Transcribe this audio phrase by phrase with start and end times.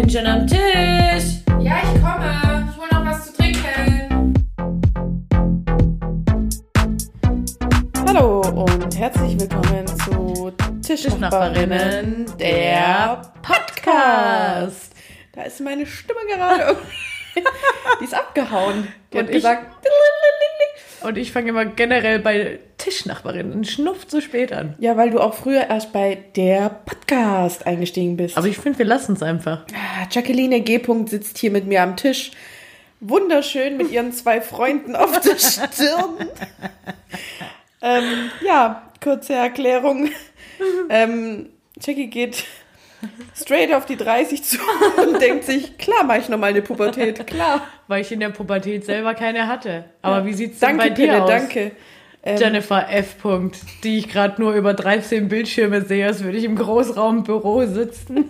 [0.00, 1.42] bin schon am Tisch.
[1.58, 2.68] Ja, ich komme.
[2.70, 4.32] Ich hole noch was zu trinken.
[8.06, 10.52] Hallo und herzlich willkommen zu
[10.86, 14.94] Tischnachbarinnen, der Podcast.
[15.32, 16.94] Da ist meine Stimme gerade irgendwie.
[18.00, 18.86] Die ist abgehauen.
[19.12, 19.66] Die Und hat ich- gesagt,
[21.02, 24.74] Und ich fange immer generell bei Tischnachbarinnen Schnuff zu spät an.
[24.78, 28.36] ja, weil du auch früher erst bei der Podcast eingestiegen bist.
[28.36, 29.64] Aber ich finde, wir lassen es einfach.
[29.72, 30.80] Ah, Jacqueline G.
[31.06, 32.30] sitzt hier mit mir am Tisch.
[33.00, 36.28] Wunderschön mit ihren zwei Freunden auf der Stirn.
[37.80, 40.10] ähm, ja, kurze Erklärung.
[40.90, 42.42] Ähm, Jackie geht
[43.34, 44.58] straight auf die 30 zu
[45.02, 47.62] und denkt sich, klar mache ich nochmal eine Pubertät, klar.
[47.86, 49.84] Weil ich in der Pubertät selber keine hatte.
[50.02, 51.30] Aber wie sieht's denn Danke, bei dir Pille, aus?
[51.30, 51.72] danke.
[52.22, 53.18] Ähm, Jennifer F.
[53.22, 58.24] Punkt, die ich gerade nur über 13 Bildschirme sehe, als würde ich im Großraumbüro sitzen.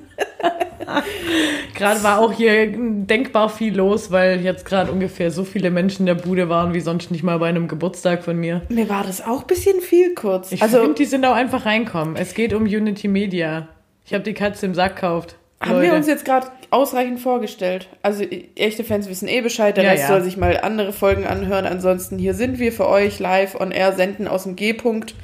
[1.74, 6.06] gerade war auch hier denkbar viel los, weil jetzt gerade ungefähr so viele Menschen in
[6.06, 8.62] der Bude waren, wie sonst nicht mal bei einem Geburtstag von mir.
[8.68, 10.52] mir war das auch ein bisschen viel kurz.
[10.52, 12.16] Ich also finde, die sind auch einfach reinkommen.
[12.16, 13.68] Es geht um Unity Media.
[14.08, 15.36] Ich habe die Katze im Sack gekauft.
[15.60, 15.82] haben Leute.
[15.90, 17.88] wir uns jetzt gerade ausreichend vorgestellt.
[18.02, 20.08] Also e- echte Fans wissen eh Bescheid, der Ja, Rest ja.
[20.08, 21.66] soll sich mal andere Folgen anhören.
[21.66, 25.14] Ansonsten hier sind wir für euch live on air senden aus dem G-Punkt.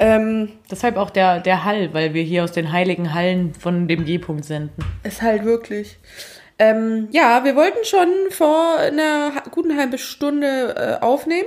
[0.00, 4.04] Ähm, Deshalb auch der, der Hall, weil wir hier aus den heiligen Hallen von dem
[4.04, 4.84] G-Punkt senden.
[5.04, 5.96] ist halt wirklich.
[6.58, 11.46] Ähm, ja, wir wollten schon vor einer guten halben Stunde äh, aufnehmen.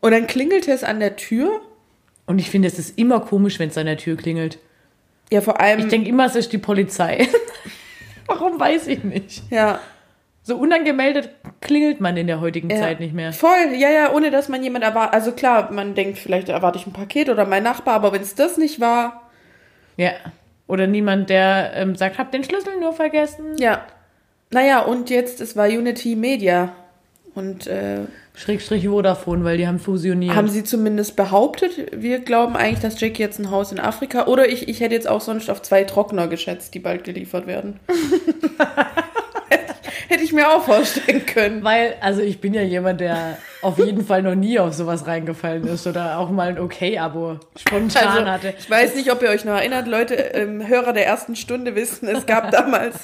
[0.00, 1.60] Und dann klingelte es an der Tür.
[2.26, 4.58] Und ich finde, es ist immer komisch, wenn es an der Tür klingelt.
[5.32, 5.80] Ja, vor allem.
[5.80, 7.26] Ich denke immer, es ist die Polizei.
[8.26, 9.42] Warum weiß ich nicht.
[9.50, 9.80] ja,
[10.42, 11.30] So unangemeldet
[11.60, 12.76] klingelt man in der heutigen ja.
[12.76, 13.32] Zeit nicht mehr.
[13.32, 15.14] Voll, ja, ja, ohne dass man jemand erwartet.
[15.14, 18.34] Also klar, man denkt, vielleicht erwarte ich ein Paket oder mein Nachbar, aber wenn es
[18.34, 19.30] das nicht war,
[19.96, 20.10] Ja.
[20.68, 23.56] Oder niemand, der ähm, sagt, hab den Schlüssel nur vergessen.
[23.58, 23.84] Ja.
[24.50, 26.72] Naja, und jetzt, es war Unity Media.
[27.34, 28.00] Und äh,
[28.34, 30.34] Schrägstrich Vodafone, weil die haben fusioniert.
[30.34, 34.26] haben sie zumindest behauptet, wir glauben eigentlich, dass Jackie jetzt ein Haus in Afrika.
[34.26, 37.78] Oder ich, ich hätte jetzt auch sonst auf zwei Trockner geschätzt, die bald geliefert werden.
[40.08, 41.64] hätte, ich, mir auch vorstellen können.
[41.64, 45.66] Weil, also ich bin ja jemand, der auf jeden Fall noch nie auf sowas reingefallen
[45.68, 48.54] ist oder auch mal ein Okay-Abo spontan Also, hatte.
[48.58, 52.08] ich weiß nicht, ob ihr euch noch erinnert, Leute, ähm, Hörer der ersten Stunde wissen,
[52.08, 52.96] es gab damals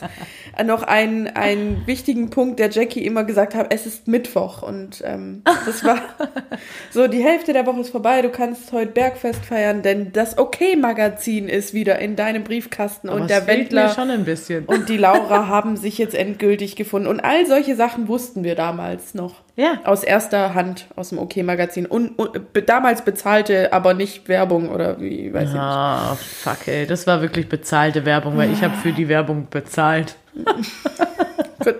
[0.65, 4.63] noch einen, einen wichtigen Punkt, der Jackie immer gesagt hat, es ist Mittwoch.
[4.63, 6.01] Und ähm, das war
[6.91, 11.49] so, die Hälfte der Woche ist vorbei, du kannst heute Bergfest feiern, denn das Okay-Magazin
[11.49, 14.65] ist wieder in deinem Briefkasten Aber und der Wendler schon ein bisschen.
[14.65, 17.09] und die Laura haben sich jetzt endgültig gefunden.
[17.09, 19.43] Und all solche Sachen wussten wir damals noch.
[19.59, 19.81] Ja.
[19.85, 21.85] Aus erster Hand aus dem OK-Magazin.
[21.87, 25.61] Und, und be- damals bezahlte, aber nicht Werbung oder wie, weiß ich nicht.
[25.61, 26.87] Ah, fuck, ey.
[26.87, 30.15] Das war wirklich bezahlte Werbung, weil ich habe für die Werbung bezahlt.
[31.65, 31.75] Gut.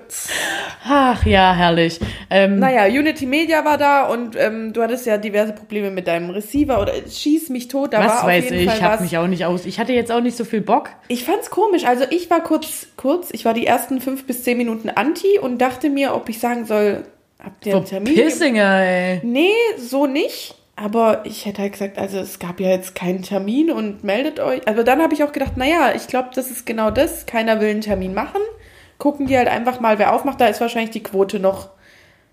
[0.91, 2.01] Ach ja, herrlich.
[2.31, 6.31] Ähm, Naja, Unity Media war da und ähm, du hattest ja diverse Probleme mit deinem
[6.31, 7.93] Receiver oder schieß mich tot.
[7.93, 9.67] Da war was auf weiß jeden ich, Fall ich habe mich auch nicht aus.
[9.67, 10.89] Ich hatte jetzt auch nicht so viel Bock.
[11.07, 11.85] Ich fand's komisch.
[11.85, 15.59] Also ich war kurz, kurz, ich war die ersten fünf bis zehn Minuten anti und
[15.59, 17.05] dachte mir, ob ich sagen soll,
[17.43, 18.15] habt ihr einen Termin?
[18.15, 19.21] Pissinger, ey.
[19.25, 20.55] Nee, so nicht.
[20.77, 24.67] Aber ich hätte halt gesagt, also es gab ja jetzt keinen Termin und meldet euch.
[24.69, 27.27] Aber dann habe ich auch gedacht, naja, ich glaube, das ist genau das.
[27.27, 28.41] Keiner will einen Termin machen.
[28.99, 30.41] Gucken die halt einfach mal, wer aufmacht.
[30.41, 31.71] Da ist wahrscheinlich die Quote noch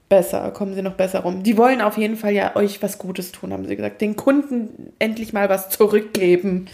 [0.10, 0.52] besser.
[0.52, 1.42] Kommen sie noch besser rum.
[1.42, 4.00] Die wollen auf jeden Fall ja euch was Gutes tun, haben sie gesagt.
[4.02, 6.68] Den Kunden endlich mal was zurückgeben.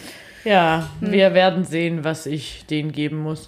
[0.43, 1.11] Ja, Hm.
[1.13, 3.47] wir werden sehen, was ich denen geben muss.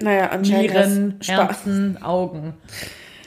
[0.00, 1.18] Naja, anscheinend Nieren.
[1.26, 2.54] Herzen, Augen.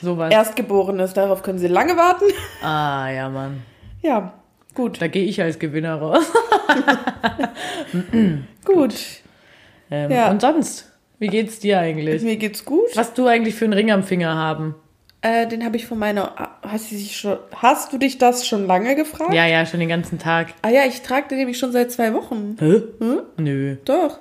[0.02, 0.32] Sowas.
[0.32, 2.24] Erstgeborenes, darauf können sie lange warten.
[2.62, 3.62] Ah, ja, Mann.
[4.02, 4.34] Ja,
[4.74, 5.00] gut.
[5.00, 6.24] Da gehe ich als Gewinner raus.
[8.64, 8.94] Gut.
[9.90, 10.30] Ähm, Ja.
[10.30, 10.90] Und sonst?
[11.18, 12.22] Wie geht's dir eigentlich?
[12.22, 12.88] Mir geht's gut.
[12.96, 14.74] Was du eigentlich für einen Ring am Finger haben?
[15.20, 16.58] Äh, den habe ich von meiner.
[16.62, 19.32] Hast du, dich schon, hast du dich das schon lange gefragt?
[19.32, 20.48] Ja, ja, schon den ganzen Tag.
[20.62, 22.56] Ah ja, ich trage den nämlich schon seit zwei Wochen.
[22.58, 22.82] Hä?
[23.36, 23.76] Nö.
[23.84, 24.18] Doch.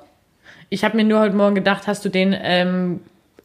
[0.69, 2.99] Ich habe mir nur heute Morgen gedacht, hast du den ähm,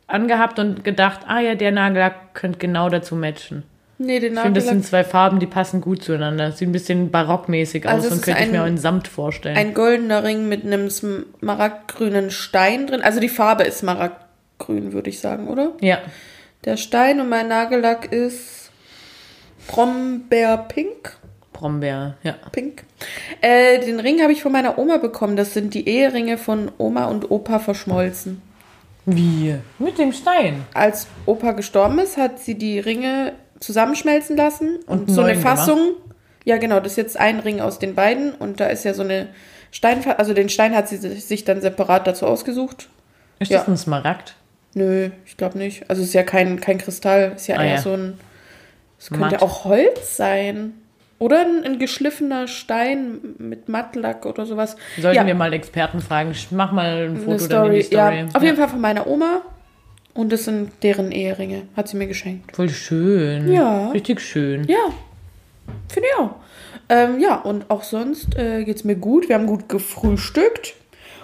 [0.07, 3.65] angehabt und gedacht, ah ja, der Nagellack könnte genau dazu matchen.
[3.99, 4.69] Nee, den Ich finde, das Nagellack.
[4.69, 6.53] sind zwei Farben, die passen gut zueinander.
[6.53, 9.09] Sieht ein bisschen barockmäßig aus Also es und könnte ich ein- mir auch in Samt
[9.09, 9.57] vorstellen.
[9.57, 13.01] Ein goldener Ring mit einem smaragdgrünen Stein drin.
[13.01, 15.73] Also die Farbe ist smaragdgrün, würde ich sagen, oder?
[15.81, 15.99] ja.
[16.65, 18.71] Der Stein und mein Nagellack ist
[19.69, 21.17] Brombeerpink.
[21.53, 22.35] Brombeer, ja.
[22.53, 22.85] Pink.
[23.41, 25.37] Äh, den Ring habe ich von meiner Oma bekommen.
[25.37, 28.43] Das sind die Eheringe von Oma und Opa verschmolzen.
[29.07, 29.55] Wie?
[29.79, 30.65] Mit dem Stein.
[30.75, 35.95] Als Opa gestorben ist, hat sie die Ringe zusammenschmelzen lassen und, Und so eine Fassung.
[36.45, 39.03] Ja, genau, das ist jetzt ein Ring aus den beiden und da ist ja so
[39.03, 39.29] eine
[39.71, 42.89] Stein, also den Stein hat sie sich dann separat dazu ausgesucht.
[43.39, 43.59] Ist Ja.
[43.59, 44.35] das ein Smaragd?
[44.75, 45.89] Nö, ich glaube nicht.
[45.89, 47.81] Also es ist ja kein, kein Kristall, ist ja Ah, eher ja.
[47.81, 48.19] so ein.
[48.99, 49.43] Es könnte Matt.
[49.43, 50.75] auch Holz sein.
[51.19, 54.77] Oder ein, ein geschliffener Stein mit Mattlack oder sowas.
[55.01, 56.31] Sollten ja, wir mal Experten fragen.
[56.33, 57.77] Ich Mach mal ein eine Foto in Story.
[57.77, 58.19] die Story.
[58.19, 59.41] Ja, auf jeden Fall von meiner Oma.
[60.13, 61.63] Und das sind deren Eheringe.
[61.77, 62.55] Hat sie mir geschenkt.
[62.57, 63.51] Voll schön.
[63.53, 63.91] Ja.
[63.91, 64.65] Richtig schön.
[64.67, 64.91] Ja,
[65.89, 66.35] finde ich auch.
[66.89, 69.29] Ähm, ja, und auch sonst äh, geht es mir gut.
[69.29, 70.75] Wir haben gut gefrühstückt,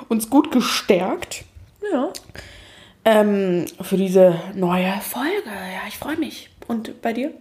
[0.09, 1.45] uns gut gestärkt
[1.93, 2.09] Ja.
[3.05, 5.31] ähm, für diese neue Folge.
[5.47, 6.51] Ja, ich freue mich.
[6.73, 7.33] Und bei dir?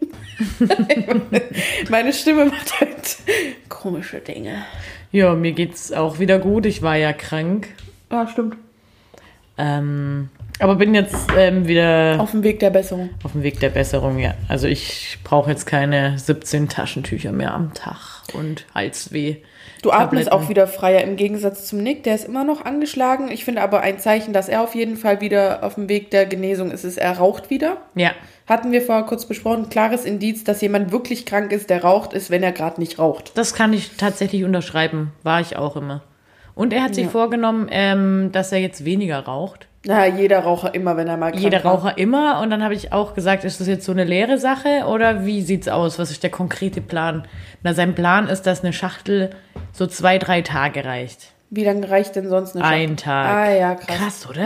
[1.89, 2.92] Meine Stimme macht heute
[3.69, 4.66] komische Dinge.
[5.13, 6.66] Ja, mir geht's auch wieder gut.
[6.66, 7.69] Ich war ja krank.
[8.12, 8.57] Ja, stimmt.
[9.57, 10.28] Ähm,
[10.60, 13.10] aber bin jetzt ähm, wieder Auf dem Weg der Besserung.
[13.24, 14.33] auf dem Weg der Besserung, ja.
[14.50, 19.38] Also ich brauche jetzt keine 17 Taschentücher mehr am Tag und Halsweh.
[19.81, 20.45] Du atmest Tabletten.
[20.45, 22.04] auch wieder freier im Gegensatz zum Nick.
[22.04, 23.31] Der ist immer noch angeschlagen.
[23.31, 26.25] Ich finde aber ein Zeichen, dass er auf jeden Fall wieder auf dem Weg der
[26.28, 27.78] Genesung ist, ist, er raucht wieder.
[27.95, 28.12] Ja,
[28.48, 29.69] Hatten wir vorher kurz besprochen.
[29.69, 33.31] Klares Indiz, dass jemand wirklich krank ist, der raucht, ist, wenn er gerade nicht raucht.
[33.38, 35.13] das kann ich tatsächlich unterschreiben.
[35.24, 36.01] War ich auch immer.
[36.54, 37.10] Und er hat sich Ja.
[37.10, 39.68] vorgenommen, ähm, dass er jetzt weniger raucht.
[39.86, 41.74] Na, jeder Raucher immer, wenn er mal krank Jeder war.
[41.74, 42.39] Raucher immer.
[42.42, 45.42] Und dann habe ich auch gesagt, ist das jetzt so eine leere Sache oder wie
[45.42, 45.98] sieht's aus?
[45.98, 47.28] Was ist der konkrete Plan?
[47.63, 49.31] Na, sein Plan ist, dass eine Schachtel
[49.74, 51.30] so zwei, drei Tage reicht.
[51.54, 52.95] Wie lange reicht denn sonst eine Ein Schachtel?
[53.06, 53.25] Tag.
[53.36, 53.98] Ah ja, krass.
[53.98, 54.45] Krass, oder?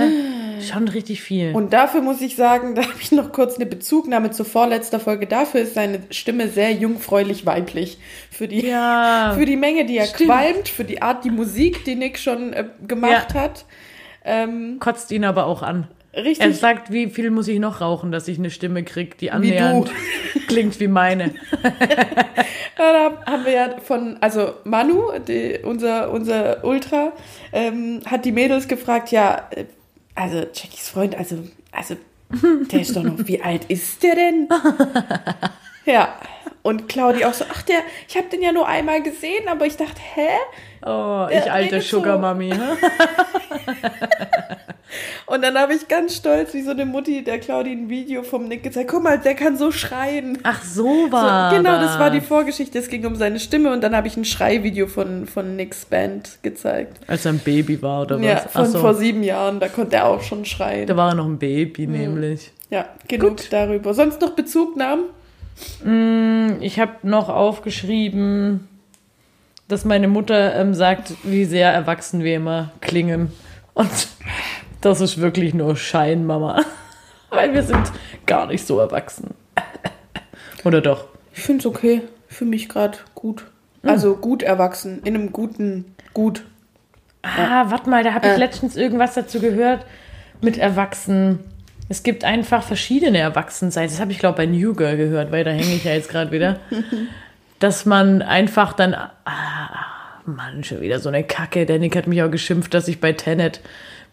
[0.61, 1.53] Schon richtig viel.
[1.53, 5.27] Und dafür muss ich sagen, da habe ich noch kurz eine Bezugnahme zur vorletzter Folge.
[5.27, 7.99] Dafür ist seine Stimme sehr jungfräulich weiblich.
[8.31, 10.29] Für die, Ja, für die Menge, die er stimmt.
[10.31, 13.41] qualmt, für die Art, die Musik, die Nick schon äh, gemacht Ja.
[13.41, 13.65] hat.
[14.25, 15.87] Ähm, kotzt ihn aber auch an.
[16.11, 16.57] Er richtig.
[16.57, 19.91] sagt, wie viel muss ich noch rauchen, dass ich eine Stimme kriege, die Wie annähernd
[20.47, 21.33] klingt wie meine.
[22.77, 27.13] Ja, da haben wir ja von, also Manu, die, unser, unser Ultra,
[27.53, 29.63] ähm, hat die Mädels gefragt, ja, äh,
[30.13, 31.37] also Jackies Freund, also,
[31.71, 31.95] also,
[32.69, 34.49] der ist doch noch, wie alt ist der denn?
[35.85, 36.15] Ja,
[36.65, 37.77] und Claudi auch so, ach, der,
[38.07, 40.29] ich habe den ja nur einmal gesehen, aber ich dachte, hä?
[40.83, 41.97] Oh, Der ich alte redet so.
[41.97, 42.49] Sugar Mami.
[42.49, 42.57] hä?
[45.27, 48.47] Und dann habe ich ganz stolz, wie so eine Mutti, der Claudi ein Video vom
[48.47, 50.39] Nick gezeigt, guck mal, der kann so schreien.
[50.41, 52.27] Ach, so war So, genau, das war die das.
[52.27, 52.79] Vorgeschichte.
[52.79, 56.39] Es ging um seine Stimme und dann habe ich ein Schreivideo von, von Nicks Band
[56.41, 56.97] gezeigt.
[57.07, 58.25] Als er ein Baby war oder was?
[58.25, 58.79] Ja, von so.
[58.79, 60.87] vor sieben Jahren, da konnte er auch schon schreien.
[60.87, 62.51] Da war er noch ein Baby, nämlich.
[62.71, 63.47] Ja, genug Gut.
[63.53, 63.93] darüber.
[63.93, 65.05] Sonst noch Bezugnahmen?
[66.59, 68.67] Ich habe noch aufgeschrieben,
[69.67, 73.31] dass meine Mutter ähm, sagt, wie sehr erwachsen wir immer klingen.
[73.73, 74.07] Und
[74.81, 76.61] das ist wirklich nur Schein, Mama.
[77.29, 77.91] Weil wir sind
[78.25, 79.33] gar nicht so erwachsen.
[80.63, 81.05] Oder doch?
[81.33, 82.01] Ich finde es okay.
[82.27, 83.45] Für mich gerade gut.
[83.83, 86.43] Also gut erwachsen, in einem guten Gut.
[87.21, 88.37] Ah, warte mal, da habe ich Äh.
[88.37, 89.85] letztens irgendwas dazu gehört
[90.41, 91.39] mit Erwachsenen.
[91.87, 93.91] Es gibt einfach verschiedene Erwachsenseins.
[93.93, 96.31] Das habe ich, glaube bei New Girl gehört, weil da hänge ich ja jetzt gerade
[96.31, 96.59] wieder.
[97.59, 98.93] Dass man einfach dann.
[98.93, 101.65] Ah, Mann, schon wieder so eine Kacke.
[101.65, 103.61] Der Nick hat mich auch geschimpft, dass ich bei Tenet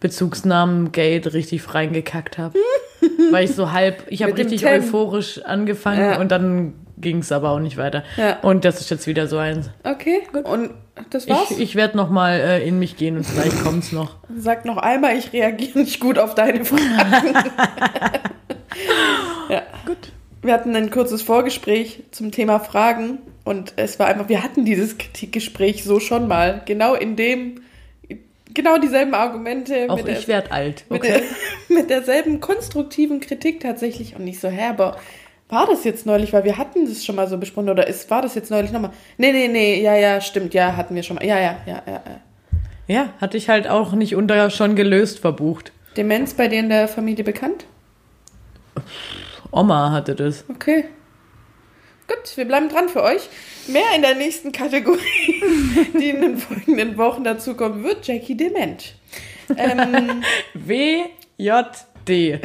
[0.00, 2.58] Bezugsnamen Gate richtig reingekackt habe.
[3.30, 4.04] weil ich so halb.
[4.08, 6.20] Ich habe richtig euphorisch angefangen Ja.
[6.20, 8.02] und dann ging es aber auch nicht weiter.
[8.16, 8.38] Ja.
[8.40, 9.68] Und das ist jetzt wieder so eins.
[9.84, 10.22] Okay.
[10.44, 10.70] Und
[11.10, 11.50] das war's?
[11.50, 14.16] Ich, ich werde nochmal äh, in mich gehen und vielleicht kommt's noch.
[14.38, 17.34] Sag noch einmal, ich reagiere nicht gut auf deine Fragen.
[19.50, 19.62] ja.
[19.86, 20.12] Gut.
[20.42, 24.98] Wir hatten ein kurzes Vorgespräch zum Thema Fragen und es war einfach, wir hatten dieses
[24.98, 26.62] Kritikgespräch so schon mal.
[26.64, 27.62] Genau in dem,
[28.52, 29.86] genau dieselben Argumente.
[29.88, 30.84] Auch mit ich werde alt.
[30.88, 31.22] mit, Okay.
[31.68, 34.96] der, mit derselben konstruktiven Kritik tatsächlich und nicht so, hä, aber
[35.52, 38.22] war das jetzt neulich, weil wir hatten das schon mal so besprochen oder ist, war
[38.22, 38.90] das jetzt neulich nochmal?
[39.18, 41.26] Nee, nee, nee, ja, ja, stimmt, ja, hatten wir schon mal.
[41.26, 42.20] Ja, ja, ja, ja, ja.
[42.88, 45.72] Ja, hatte ich halt auch nicht unter schon gelöst verbucht.
[45.96, 47.66] Demenz bei dir in der Familie bekannt?
[49.50, 50.46] Oma hatte das.
[50.48, 50.86] Okay.
[52.08, 53.28] Gut, wir bleiben dran für euch.
[53.68, 54.98] Mehr in der nächsten Kategorie,
[56.00, 58.94] die in den folgenden Wochen dazukommen wird, Jackie Dement.
[59.58, 60.22] Ähm,
[60.54, 62.40] WJD.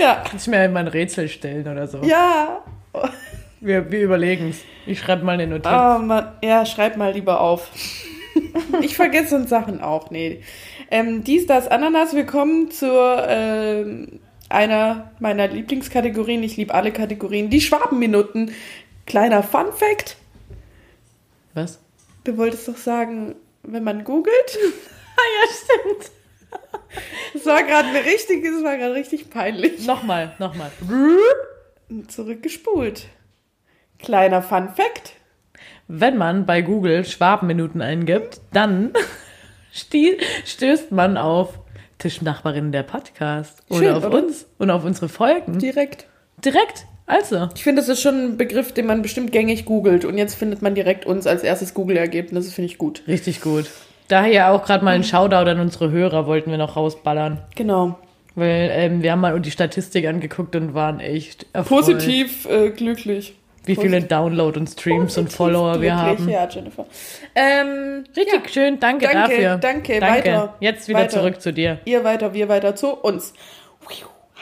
[0.00, 2.02] Ja, Kannst du mir mal ein Rätsel stellen oder so?
[2.02, 2.62] ja.
[3.60, 4.62] Wir, wir überlegen es.
[4.86, 5.70] Ich schreibe mal eine Notiz.
[5.70, 7.68] Oh Mann, ja, schreib mal lieber auf.
[8.80, 10.42] ich vergesse uns Sachen auch, nee.
[10.90, 16.42] Ähm, dies, das, Ananas, wir kommen zur ähm, einer meiner Lieblingskategorien.
[16.42, 17.50] Ich liebe alle Kategorien.
[17.50, 18.52] Die Schwabenminuten.
[19.06, 20.16] Kleiner Fun Fact.
[21.54, 21.80] Was?
[22.24, 24.58] Du wolltest doch sagen, wenn man googelt.
[25.16, 26.10] Ah ja, stimmt.
[27.32, 29.86] Das war gerade eine richtige, das war gerade richtig peinlich.
[29.86, 30.70] Nochmal, nochmal.
[32.08, 33.06] Zurückgespult.
[33.98, 35.12] Kleiner Fun Fact.
[35.88, 38.92] Wenn man bei Google Schwabenminuten eingibt, dann
[39.72, 41.58] stößt man auf
[41.98, 44.18] Tischnachbarinnen der Podcast oder Schön, auf oder?
[44.22, 45.58] uns und auf unsere Folgen.
[45.58, 46.06] Direkt.
[46.44, 46.86] Direkt.
[47.06, 47.48] Also.
[47.56, 50.04] Ich finde, das ist schon ein Begriff, den man bestimmt gängig googelt.
[50.04, 52.46] Und jetzt findet man direkt uns als erstes Google-Ergebnis.
[52.46, 53.02] Das finde ich gut.
[53.08, 53.68] Richtig gut.
[54.10, 57.38] Daher auch gerade mal ein Shoutout an unsere Hörer wollten wir noch rausballern.
[57.54, 57.96] Genau.
[58.34, 63.36] Weil ähm, wir haben mal die Statistik angeguckt und waren echt erfreut, Positiv äh, glücklich.
[63.66, 66.28] wie viele Download und Streams und Follower wir Glücklich, haben.
[66.28, 66.86] Ja, Jennifer.
[67.36, 68.48] Ähm, Richtig ja.
[68.48, 69.56] schön, danke, Danke, dafür.
[69.58, 70.56] danke, weiter.
[70.58, 71.10] Jetzt wieder Weiter.
[71.10, 71.78] zurück zu dir.
[71.84, 73.32] Ihr weiter, wir weiter zu uns.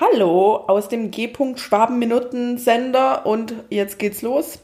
[0.00, 1.30] Hallo aus dem G.
[1.56, 4.60] Schwabenminuten-Sender und jetzt geht's los.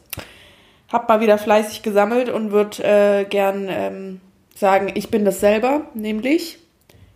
[0.90, 4.20] Hab mal wieder fleißig gesammelt und würde äh, gern ähm,
[4.54, 6.58] sagen, ich bin das selber, nämlich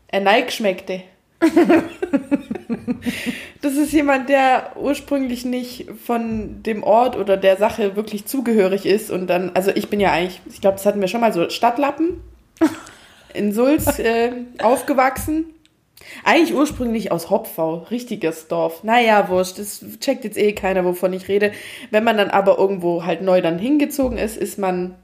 [0.08, 1.02] er Nike schmeckte.
[3.62, 9.10] das ist jemand, der ursprünglich nicht von dem Ort oder der Sache wirklich zugehörig ist
[9.10, 11.48] und dann, also ich bin ja eigentlich, ich glaube, das hatten wir schon mal so
[11.48, 12.20] Stadtlappen
[13.34, 15.54] in Sulz äh, aufgewachsen.
[16.24, 18.82] Eigentlich ursprünglich aus Hopfau, richtiges Dorf.
[18.84, 21.52] Naja, wurscht, das checkt jetzt eh keiner, wovon ich rede.
[21.90, 24.94] Wenn man dann aber irgendwo halt neu dann hingezogen ist, ist man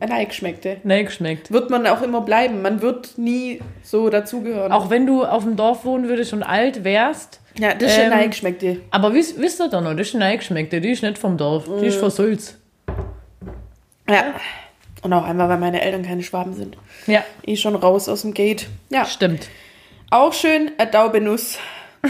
[0.00, 0.76] ein Ei geschmeckte.
[0.84, 1.50] Nee, geschmeckt.
[1.50, 2.62] Wird man auch immer bleiben.
[2.62, 4.70] Man wird nie so dazugehören.
[4.72, 7.40] Auch wenn du auf dem Dorf wohnen würdest und alt wärst.
[7.58, 8.80] ja, das ist ähm, ein Ei geschmeckte.
[8.90, 11.64] Aber wisst, wisst ihr doch noch, das ist eine Geschmeckte, die ist nicht vom Dorf,
[11.64, 11.88] die Mm.
[11.88, 12.56] ist von Sulz.
[14.08, 14.34] Ja.
[15.02, 16.76] Und auch einmal, weil meine Eltern keine Schwaben sind.
[17.06, 18.66] Ja, Eh schon raus aus dem Gate.
[18.90, 19.04] Ja.
[19.04, 19.48] stimmt.
[20.10, 21.58] Auch schön, eine taube Nuss.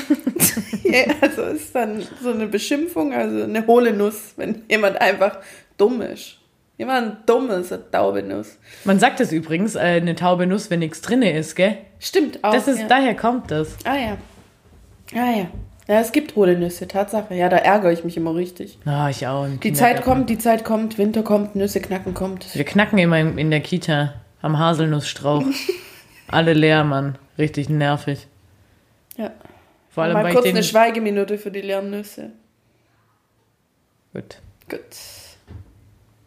[0.85, 5.39] ja, also ist dann so eine Beschimpfung, also eine hohle Nuss, wenn jemand einfach
[5.77, 6.38] dumm ist.
[6.79, 8.57] Jemand dumm ist, eine taube Nuss.
[8.85, 11.77] Man sagt es übrigens, äh, eine taube Nuss, wenn nichts drin ist, gell?
[11.99, 12.53] Stimmt auch.
[12.53, 12.87] Das ist, ja.
[12.87, 13.77] daher kommt das.
[13.85, 14.17] Ah ja.
[15.13, 15.47] Ah ja.
[15.89, 17.35] Ja, es gibt hohle Nüsse, Tatsache.
[17.35, 18.79] Ja, da ärgere ich mich immer richtig.
[18.85, 19.49] Ah, ich auch.
[19.63, 22.55] Die Zeit kommt, die Zeit kommt, Winter kommt, Nüsse knacken kommt.
[22.55, 25.45] Wir knacken immer in in der Kita am Haselnussstrauch.
[26.29, 27.17] Alle leer, Mann.
[27.39, 28.27] Richtig nervig.
[29.17, 29.33] Ja.
[29.89, 30.59] Vor allem, Mal weil kurz ich den...
[30.59, 32.31] eine Schweigeminute für die leeren Nüsse.
[34.13, 34.37] Gut.
[34.69, 34.79] Gut.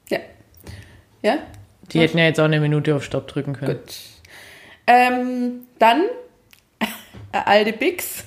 [0.10, 0.20] Ja.
[1.21, 1.37] Ja?
[1.91, 3.77] Die hätten ja jetzt auch eine Minute auf Stopp drücken können.
[3.77, 3.95] Gut.
[4.87, 6.03] Ähm, dann
[7.31, 8.23] eine alte Bix.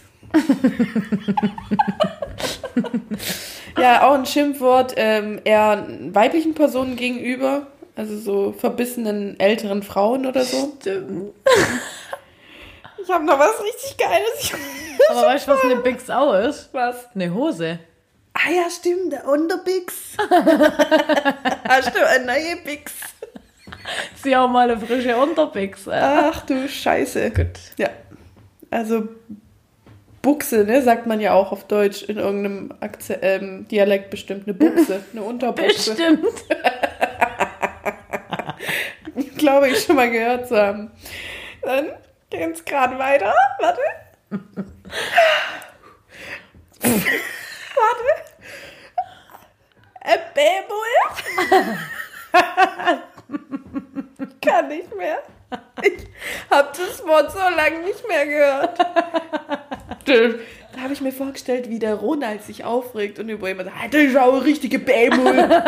[3.79, 10.43] ja, auch ein Schimpfwort ähm, eher weiblichen Personen gegenüber, also so verbissenen älteren Frauen oder
[10.45, 10.75] so.
[10.81, 11.35] Stimmt.
[13.03, 14.53] Ich habe noch was richtig Geiles.
[15.11, 16.71] Aber weißt du, was eine Bix auch ist?
[16.73, 17.09] was?
[17.15, 17.79] Eine Hose.
[18.47, 20.17] Ah ja, stimmt, der Unterbix.
[21.69, 22.93] Hast du eine neue Bix?
[24.23, 25.89] Sie auch mal eine frische Unterbix.
[25.89, 27.31] Ach du Scheiße.
[27.31, 27.59] Gut.
[27.79, 27.89] Ja.
[28.71, 29.09] Also
[30.21, 34.47] Buchse, ne, sagt man ja auch auf Deutsch in irgendeinem Akze ähm, Dialekt bestimmt.
[34.47, 35.95] Eine Buchse, eine Unterbuchse.
[35.95, 36.27] Bestimmt.
[39.39, 40.91] Glaube ich schon mal gehört zu haben.
[41.63, 41.91] Dann
[42.31, 43.35] geht's gerade weiter.
[43.61, 43.81] Warte.
[46.81, 48.34] Warte.
[50.05, 50.77] Ein Bäbel.
[54.41, 55.19] Kann nicht mehr.
[55.83, 55.93] Ich
[56.51, 58.79] habe das Wort so lange nicht mehr gehört.
[60.07, 64.03] Da habe ich mir vorgestellt, wie der Ronald sich aufregt und über jemanden sagt, das
[64.03, 65.39] ist auch eine richtige Bämul.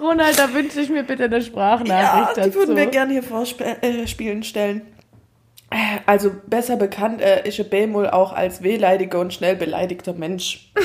[0.00, 2.54] Ronald, da wünsche ich mir bitte eine Ja, Sprachnachricht die dazu.
[2.58, 4.82] würden wir gerne hier vorspielen äh, spielen stellen.
[5.70, 10.70] Äh, Also besser bekannt äh, ist ein Bämul auch als wehleidiger und schnell beleidigter Mensch.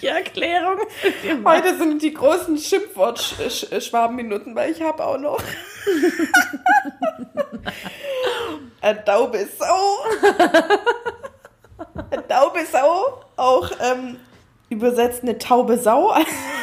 [0.00, 0.78] Die Erklärung.
[1.44, 5.40] Heute sind die großen Schimpfwort-Schwabenminuten, weil ich habe auch noch.
[8.80, 9.98] Eine taube Sau.
[12.10, 13.22] Eine taube Sau.
[13.36, 14.16] Auch ähm,
[14.68, 16.14] übersetzt eine taube Sau.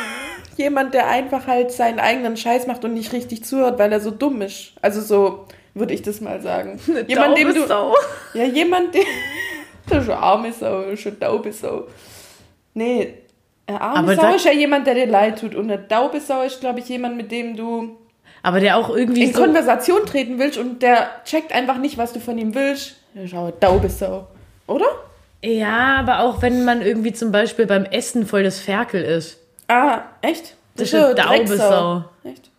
[0.58, 4.12] Jemand, der einfach halt seinen eigenen Scheiß macht und nicht richtig zuhört, weil er so
[4.12, 4.74] dumm ist.
[4.82, 6.80] Also so würde ich das mal sagen.
[7.08, 7.96] jemand, dem du, Sau.
[8.34, 9.04] ja, jemand, der.
[9.90, 11.88] Das ist eine arme Sau, das ist eine taube Sau.
[12.74, 13.23] Nee,
[13.68, 15.56] eine arme Aber Sau ist ja jemand, der dir leid tut.
[15.56, 17.98] Und eine taube Sau ist, glaube ich, jemand, mit dem du
[18.42, 19.42] Aber der auch irgendwie in so...
[19.42, 22.98] Konversation treten willst und der checkt einfach nicht, was du von ihm willst.
[23.14, 24.28] Das ist auch eine taube Sau.
[24.68, 24.88] Oder?
[25.42, 29.40] Ja, aber auch wenn man irgendwie zum Beispiel beim Essen voll das Ferkel ist.
[29.68, 30.56] Ah, echt?
[30.76, 31.58] Das ist eine taube Drecksau.
[31.58, 32.04] Sau.
[32.24, 32.50] Echt?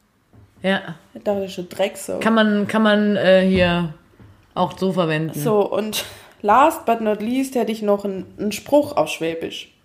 [0.63, 0.81] Ja.
[1.25, 2.19] Das ist eine Drecksau.
[2.21, 3.95] Kann man, kann man äh, hier
[4.55, 5.39] auch so verwenden.
[5.39, 6.05] So, und
[6.43, 9.73] last but not least hätte ich noch einen, einen Spruch auf Schwäbisch.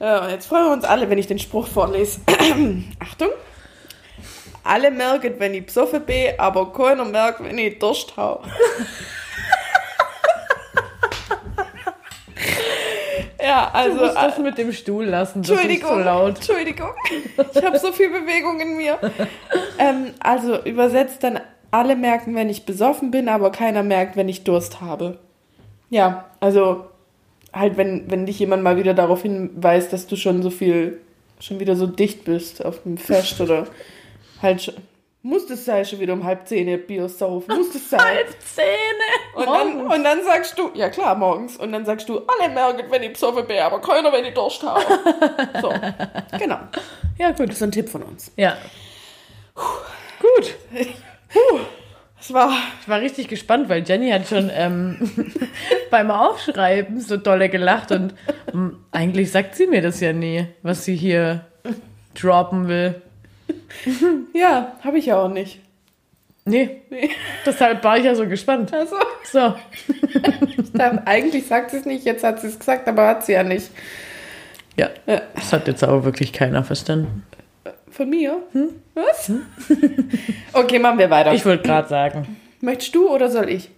[0.00, 2.20] und jetzt freuen wir uns alle, wenn ich den Spruch vorlese.
[2.98, 3.28] Achtung.
[4.64, 8.48] Alle merken, wenn ich besoffen bin, aber keiner merkt, wenn ich Durst habe.
[13.42, 13.96] Ja, Du also.
[14.04, 16.36] musst das mit dem Stuhl lassen, das ist Entschuldigung, so laut.
[16.36, 16.90] Entschuldigung.
[17.54, 18.98] Ich habe so viel Bewegung in mir.
[19.78, 21.40] Ähm, also übersetzt dann,
[21.70, 25.18] alle merken, wenn ich besoffen bin, aber keiner merkt, wenn ich Durst habe.
[25.88, 26.89] Ja, also
[27.52, 31.00] halt, wenn, wenn dich jemand mal wieder darauf hinweist, dass du schon so viel,
[31.40, 33.66] schon wieder so dicht bist auf dem Fest oder
[34.42, 34.74] halt schon,
[35.22, 38.00] muss das sein, schon wieder um halb zehn Bier saufen, muss das sein.
[38.00, 38.66] Halb Zähne.
[39.34, 41.58] Und dann, und dann sagst du, ja klar, morgens.
[41.58, 44.62] Und dann sagst du, alle merken, wenn ich besoffen bin, aber keiner, wenn ich Durst
[44.62, 44.82] habe.
[45.60, 45.72] So,
[46.38, 46.58] genau.
[47.18, 47.48] Ja, gut.
[47.48, 48.32] Das ist ein Tipp von uns.
[48.36, 48.56] Ja.
[49.54, 50.56] Gut.
[52.20, 52.50] Es war,
[52.82, 55.10] Ich war richtig gespannt, weil Jenny hat schon ähm,
[55.90, 58.14] beim Aufschreiben so dolle gelacht und
[58.52, 61.46] ähm, eigentlich sagt sie mir das ja nie, was sie hier
[62.14, 63.00] droppen will.
[64.34, 65.60] ja, habe ich ja auch nicht.
[66.44, 67.10] Nee, Nee.
[67.46, 68.72] deshalb war ich ja so gespannt.
[68.72, 69.54] Also, So,
[70.58, 73.32] ich dachte, eigentlich sagt sie es nicht, jetzt hat sie es gesagt, aber hat sie
[73.32, 73.70] ja nicht.
[74.76, 75.22] ja, Ja.
[75.34, 77.24] das hat jetzt aber wirklich keiner verstanden.
[77.90, 78.42] Von mir?
[78.94, 79.32] Was?
[80.52, 81.34] okay, machen wir weiter.
[81.34, 83.70] Ich wollte gerade sagen, Möchtest du oder soll ich?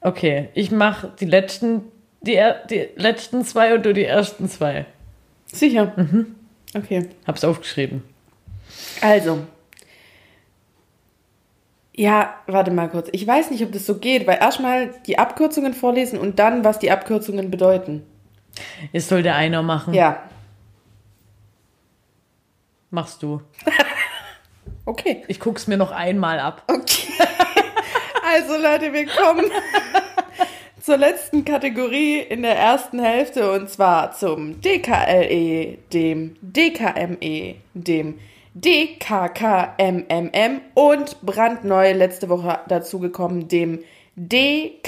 [0.00, 1.82] okay, ich mache die letzten,
[2.20, 2.40] die,
[2.70, 4.86] die letzten zwei und du die ersten zwei.
[5.46, 5.92] Sicher.
[6.74, 7.08] Okay.
[7.26, 8.02] Hab's aufgeschrieben.
[9.00, 9.40] Also.
[11.94, 13.08] Ja, warte mal kurz.
[13.12, 16.78] Ich weiß nicht, ob das so geht, weil erstmal die Abkürzungen vorlesen und dann, was
[16.78, 18.02] die Abkürzungen bedeuten.
[18.92, 19.94] Jetzt soll der einer machen.
[19.94, 20.22] Ja,
[22.96, 23.42] Machst du.
[24.86, 25.22] okay.
[25.28, 26.62] Ich guck's mir noch einmal ab.
[26.66, 27.12] Okay.
[28.28, 29.44] Also Leute, wir kommen
[30.80, 38.18] zur letzten Kategorie in der ersten Hälfte und zwar zum DKLE, dem DKME, dem
[38.54, 39.02] DKKMMM
[40.74, 43.84] und brandneu letzte Woche dazugekommen dem
[44.16, 44.82] DKLBMM.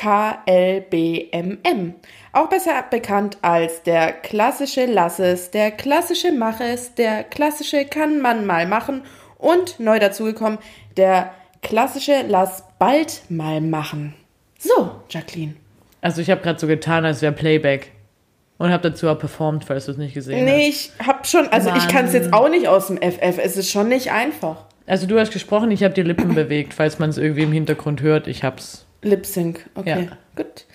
[2.32, 8.66] Auch besser bekannt als der klassische Lasses, der klassische Maches, der klassische kann man mal
[8.66, 9.02] machen
[9.36, 10.58] und neu dazugekommen
[10.96, 11.30] der
[11.62, 14.14] klassische Lass bald mal machen.
[14.58, 15.54] So, Jacqueline.
[16.00, 17.92] Also ich habe gerade so getan, als wäre Playback.
[18.58, 21.70] Und habe dazu auch performt, falls du es nicht gesehen Nee, ich hab schon, also
[21.76, 23.38] ich kann es jetzt auch nicht aus dem FF.
[23.40, 24.56] Es ist schon nicht einfach.
[24.56, 24.88] hast.
[24.88, 28.02] Also du hast gesprochen, ich habe die Lippen bewegt, falls man es irgendwie im Hintergrund
[28.02, 28.26] hört.
[28.26, 28.87] Ich hab's.
[29.02, 30.08] Lip Sync, okay.
[30.10, 30.16] Ja.
[30.36, 30.66] Gut.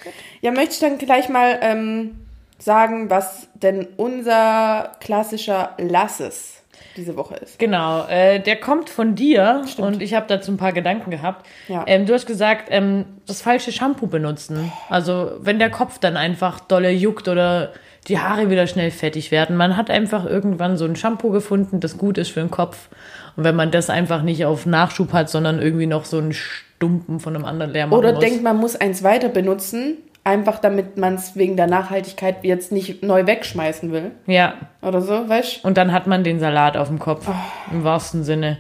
[0.42, 2.16] Ja, möchte ich dann gleich mal ähm,
[2.58, 6.64] sagen, was denn unser klassischer Lasses
[6.96, 7.60] diese Woche ist.
[7.60, 11.46] Genau, äh, der kommt von dir und ich habe dazu ein paar Gedanken gehabt.
[11.68, 11.84] Ja.
[11.88, 14.72] Ähm, du hast gesagt, ähm, das falsche Shampoo benutzen.
[14.90, 17.74] Also wenn der Kopf dann einfach dolle juckt oder
[18.08, 19.56] die Haare wieder schnell fettig werden.
[19.56, 22.90] Man hat einfach irgendwann so ein Shampoo gefunden, das gut ist für den Kopf.
[23.36, 26.36] Und wenn man das einfach nicht auf Nachschub hat, sondern irgendwie noch so einen
[26.84, 28.20] Stumpen von einem anderen leer machen Oder muss.
[28.20, 33.04] denkt, man muss eins weiter benutzen, einfach damit man es wegen der Nachhaltigkeit jetzt nicht
[33.04, 34.12] neu wegschmeißen will.
[34.28, 37.26] ja, Oder so, weißt und dann hat man den Salat auf dem Kopf.
[37.72, 38.58] Im wahrsten Sinne.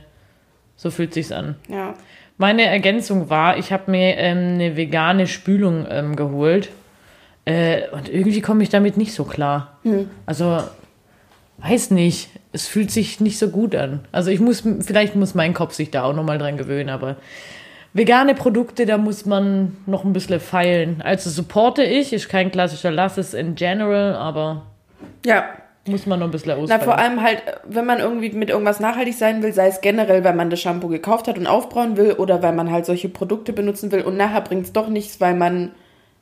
[0.77, 1.55] So fühlt sich's an.
[1.67, 1.73] du?
[1.73, 1.93] Ja.
[2.37, 6.69] Meine Ergänzung war, ich habe mir ähm, eine vegane Spülung ähm, geholt.
[7.45, 9.77] Äh, und irgendwie komme ich damit nicht so klar.
[10.25, 10.63] Also,
[11.57, 12.29] weiß nicht.
[12.53, 14.01] Es fühlt sich nicht so gut an.
[14.11, 17.17] Also ich muss, vielleicht muss mein Kopf sich da auch nochmal dran gewöhnen, aber
[17.93, 21.01] vegane Produkte, da muss man noch ein bisschen feilen.
[21.03, 24.63] Also supporte ich, ist kein klassischer Lasses in general, aber
[25.25, 25.45] Ja,
[25.87, 26.81] muss man noch ein bisschen Na, ausfeilen.
[26.81, 30.33] vor allem halt, wenn man irgendwie mit irgendwas nachhaltig sein will, sei es generell, weil
[30.33, 33.91] man das Shampoo gekauft hat und aufbrauen will oder weil man halt solche Produkte benutzen
[33.91, 35.71] will und nachher bringt es doch nichts, weil man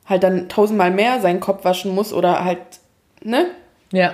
[0.04, 2.58] halt dann tausendmal mehr seinen Kopf waschen muss oder halt,
[3.22, 3.46] ne,
[3.92, 4.12] ja.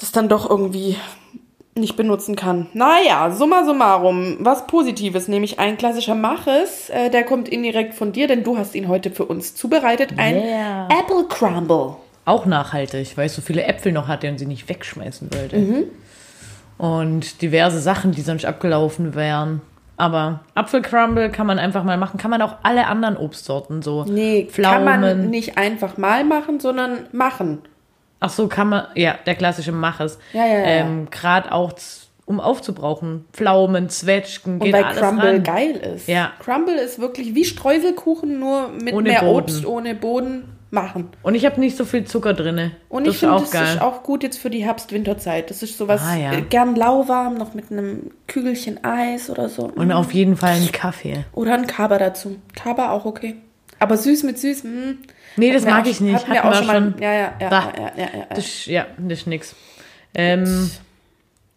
[0.00, 0.96] das dann doch irgendwie
[1.76, 2.68] nicht benutzen kann.
[2.72, 8.28] Naja, summa summarum, was Positives, nämlich ein klassischer Maches, äh, der kommt indirekt von dir,
[8.28, 10.88] denn du hast ihn heute für uns zubereitet, ein Yeah.
[10.88, 11.96] Apple Crumble.
[12.24, 15.56] Auch nachhaltig, weil ich so viele Äpfel noch hatte und sie nicht wegschmeißen wollte.
[15.58, 15.84] Mhm.
[16.78, 19.60] Und diverse Sachen, die sonst abgelaufen wären.
[19.96, 22.18] Aber Apfelcrumble kann man einfach mal machen.
[22.18, 24.04] Kann man auch alle anderen Obstsorten so.
[24.04, 24.74] Nee, Pflaumen.
[24.74, 27.62] kann man nicht einfach mal machen, sondern machen.
[28.24, 28.86] Ach so, kann man.
[28.94, 30.18] Ja, der klassische Maches.
[30.32, 30.64] Ja, ja, ja.
[30.64, 31.72] Ähm, Gerade auch,
[32.24, 33.26] um aufzubrauchen.
[33.34, 35.42] Pflaumen, Zwetschgen, Und geht weil alles Crumble ran.
[35.42, 36.08] geil ist.
[36.08, 36.32] Ja.
[36.38, 39.36] Crumble ist wirklich wie Streuselkuchen, nur mit Ohne mehr Boden.
[39.44, 41.10] Obst, ohne Boden machen.
[41.22, 42.70] Und ich habe nicht so viel Zucker drin.
[42.88, 43.74] Und das ich finde, das geil.
[43.74, 45.50] ist auch gut jetzt für die Herbst-Winterzeit.
[45.50, 46.32] Das ist sowas Ah, ja.
[46.32, 49.64] äh, gern lauwarm, noch mit einem Kügelchen Eis oder so.
[49.76, 51.26] und auf jeden Fall ein Kaffee.
[51.32, 52.38] Oder ein Kaba dazu.
[52.56, 53.36] Kaba auch okay.
[53.78, 54.98] Aber süß mit süß, hm.
[55.36, 56.14] Nee, das mag ich nicht.
[56.14, 56.94] hatten wir auch schon mal.
[57.00, 58.26] Ja, ja, ja, ja, ja, ja, ja.
[58.30, 59.54] Das, ist- ja, das ist nix.
[60.14, 60.70] Ähm,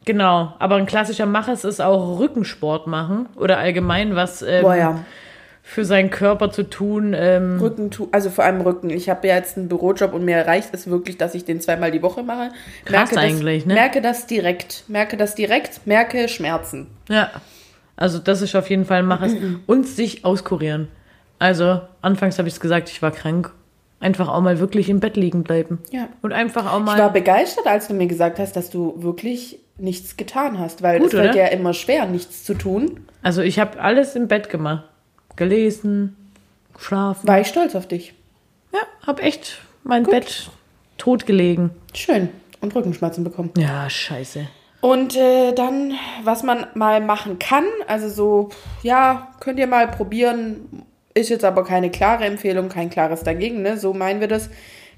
[0.06, 4.64] genau, aber ein klassischer Maches ist auch Rückensport machen oder allgemein was ähm,
[5.64, 7.14] für seinen Körper zu tun.
[7.16, 8.90] Ähm, Rücken, tu- also vor allem Rücken.
[8.90, 11.92] Ich habe ja jetzt einen Bürojob und mir reicht es wirklich, dass ich den zweimal
[11.92, 12.52] die Woche mache.
[12.86, 13.74] Krass das, eigentlich, ne?
[13.74, 14.86] Merke das direkt.
[14.88, 15.86] Merke das direkt.
[15.86, 16.88] Merke Schmerzen.
[17.10, 17.30] ja.
[18.00, 19.34] Also das ist auf jeden Fall mach es.
[19.66, 20.88] Und sich auskurieren.
[21.40, 23.52] Also, anfangs habe ich es gesagt, ich war krank.
[24.00, 25.80] Einfach auch mal wirklich im Bett liegen bleiben.
[25.92, 26.08] Ja.
[26.22, 27.10] Und einfach auch Ich war mal.
[27.10, 31.20] begeistert, als du mir gesagt hast, dass du wirklich nichts getan hast, weil Gut, es
[31.20, 31.40] fällt oder?
[31.46, 33.06] ja immer schwer, nichts zu tun.
[33.24, 34.84] Also ich habe alles im Bett gemacht.
[35.36, 36.16] Gelesen,
[36.74, 37.28] geschlafen.
[37.28, 38.14] War ich stolz auf dich.
[38.74, 40.50] Ja, habe echt mein Bett
[40.98, 41.72] totgelegen.
[41.94, 42.30] Schön.
[42.62, 43.52] Und Rückenschmerzen bekommen.
[43.58, 44.48] Ja, scheiße.
[44.82, 48.50] Und äh, dann, was man mal machen kann, also so,
[48.84, 50.84] ja, könnt ihr mal probieren,
[51.18, 53.78] ist jetzt aber keine klare Empfehlung, kein klares dagegen, ne?
[53.78, 54.50] So meinen wir das.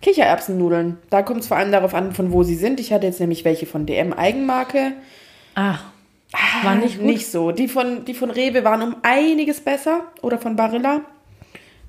[0.01, 0.97] Kichererbsennudeln.
[1.09, 2.79] Da kommt es vor allem darauf an, von wo sie sind.
[2.79, 4.93] Ich hatte jetzt nämlich welche von DM Eigenmarke.
[5.55, 5.79] Ah,
[6.63, 7.05] war nicht gut.
[7.05, 7.51] Nicht so.
[7.51, 10.03] Die von, die von Rewe waren um einiges besser.
[10.21, 11.01] Oder von Barilla.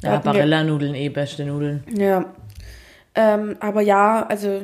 [0.03, 1.85] Da Ja, Barilla-Nudeln, eh beste Nudeln.
[1.95, 2.25] Ja.
[3.15, 4.63] Ähm, aber ja, also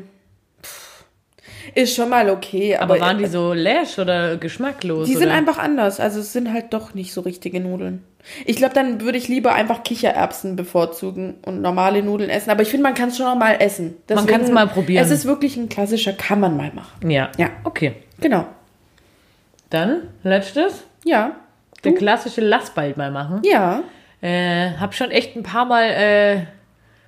[1.75, 2.77] ist schon mal okay.
[2.77, 5.07] Aber, Aber waren die so läsch oder geschmacklos?
[5.07, 5.35] Die sind oder?
[5.35, 6.01] einfach anders.
[6.01, 8.05] Also es sind halt doch nicht so richtige Nudeln.
[8.45, 12.51] Ich glaube, dann würde ich lieber einfach Kichererbsen bevorzugen und normale Nudeln essen.
[12.51, 13.97] Aber ich finde, man kann es schon mal essen.
[14.13, 15.05] Man kann's mal probieren.
[15.05, 17.09] Es ist wirklich ein klassischer, kann man mal machen.
[17.09, 17.31] Ja.
[17.39, 17.51] Ja.
[17.65, 17.95] Okay.
[18.21, 18.47] Genau.
[19.71, 20.85] Dann, letztes.
[21.05, 21.37] Ja.
[21.85, 23.43] Der klassische Lass bald mal machen.
[23.45, 23.83] Ja.
[24.21, 26.47] Äh, hab schon echt ein paar Mal äh,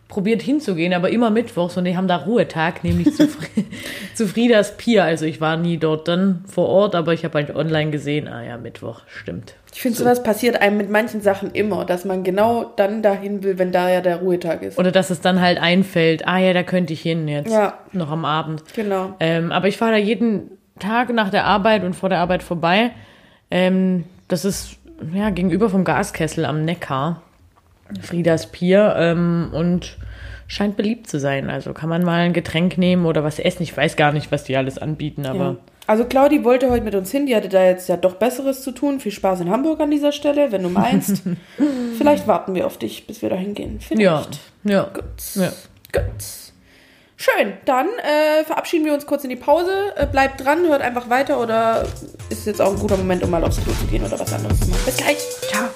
[0.08, 3.28] probiert hinzugehen, aber immer mittwochs und die haben da Ruhetag, nämlich zu,
[4.14, 5.04] zu Friedas Pier.
[5.04, 8.42] Also ich war nie dort dann vor Ort, aber ich habe halt online gesehen, ah
[8.42, 9.54] ja, Mittwoch, stimmt.
[9.74, 13.58] Ich finde, sowas passiert einem mit manchen Sachen immer, dass man genau dann dahin will,
[13.58, 14.78] wenn da ja der Ruhetag ist.
[14.78, 17.74] Oder dass es dann halt einfällt, ah ja, da könnte ich hin jetzt, Ja.
[17.92, 18.62] noch am Abend.
[18.74, 19.14] Genau.
[19.20, 22.92] Ähm, aber ich fahre da jeden Tag nach der Arbeit und vor der Arbeit vorbei.
[23.50, 24.76] Ähm, das ist
[25.12, 27.22] ja gegenüber vom Gaskessel am Neckar.
[28.00, 28.94] Friedas Pier.
[28.98, 29.96] Ähm, und
[30.48, 31.50] scheint beliebt zu sein.
[31.50, 33.62] Also kann man mal ein Getränk nehmen oder was essen.
[33.62, 35.56] Ich weiß gar nicht, was die alles anbieten, aber Ja.
[35.86, 38.72] Also Claudi wollte heute mit uns hin, die hatte da jetzt ja doch Besseres zu
[38.72, 39.00] tun.
[39.00, 41.22] Viel Spaß in Hamburg an dieser Stelle, wenn du meinst.
[41.96, 43.78] Vielleicht warten wir auf dich, bis wir da hingehen.
[43.96, 44.22] ja.
[44.22, 44.38] Vielleicht.
[44.64, 44.82] ja.
[44.92, 45.04] Gut.
[45.34, 45.48] Ja.
[45.92, 46.24] Gut.
[47.16, 49.72] Schön, dann äh, verabschieden wir uns kurz in die Pause.
[49.96, 51.86] Äh, bleibt dran, hört einfach weiter oder
[52.28, 54.60] ist jetzt auch ein guter Moment, um mal aufs Klo zu gehen oder was anderes
[54.60, 54.82] zu machen.
[54.84, 55.16] Bis gleich.
[55.50, 55.68] Ciao.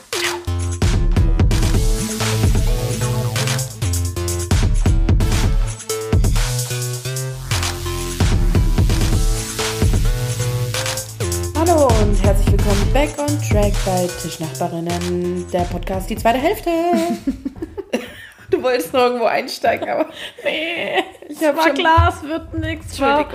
[12.32, 16.70] Herzlich willkommen back on track bei Tischnachbarinnen, der Podcast, die zweite Hälfte.
[18.50, 20.06] du wolltest noch irgendwo einsteigen, aber
[20.42, 22.98] Nee, ich habe war schon klar, es wird nichts.
[22.98, 23.28] War,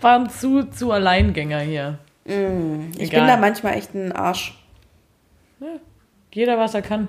[0.00, 1.98] waren zu, zu Alleingänger hier.
[2.24, 3.20] Ich Egal.
[3.20, 4.58] bin da manchmal echt ein Arsch.
[6.32, 7.06] Jeder, was er kann.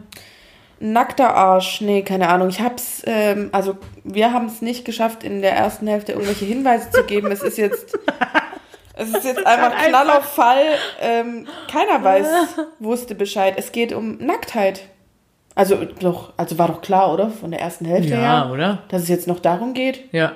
[0.80, 2.50] Nackter Arsch, nee, keine Ahnung.
[2.50, 6.92] Ich hab's, ähm, also wir haben es nicht geschafft, in der ersten Hälfte irgendwelche Hinweise
[6.92, 7.32] zu geben.
[7.32, 7.98] Es ist jetzt,
[8.96, 10.64] es ist jetzt einfach Knall auf Fall.
[11.02, 12.28] Ähm, keiner weiß,
[12.80, 13.56] wusste Bescheid.
[13.58, 14.82] Es geht um Nacktheit.
[15.56, 17.30] Also doch, also war doch klar, oder?
[17.30, 18.80] Von der ersten Hälfte Ja, her, oder?
[18.88, 20.12] dass es jetzt noch darum geht.
[20.12, 20.32] Ja.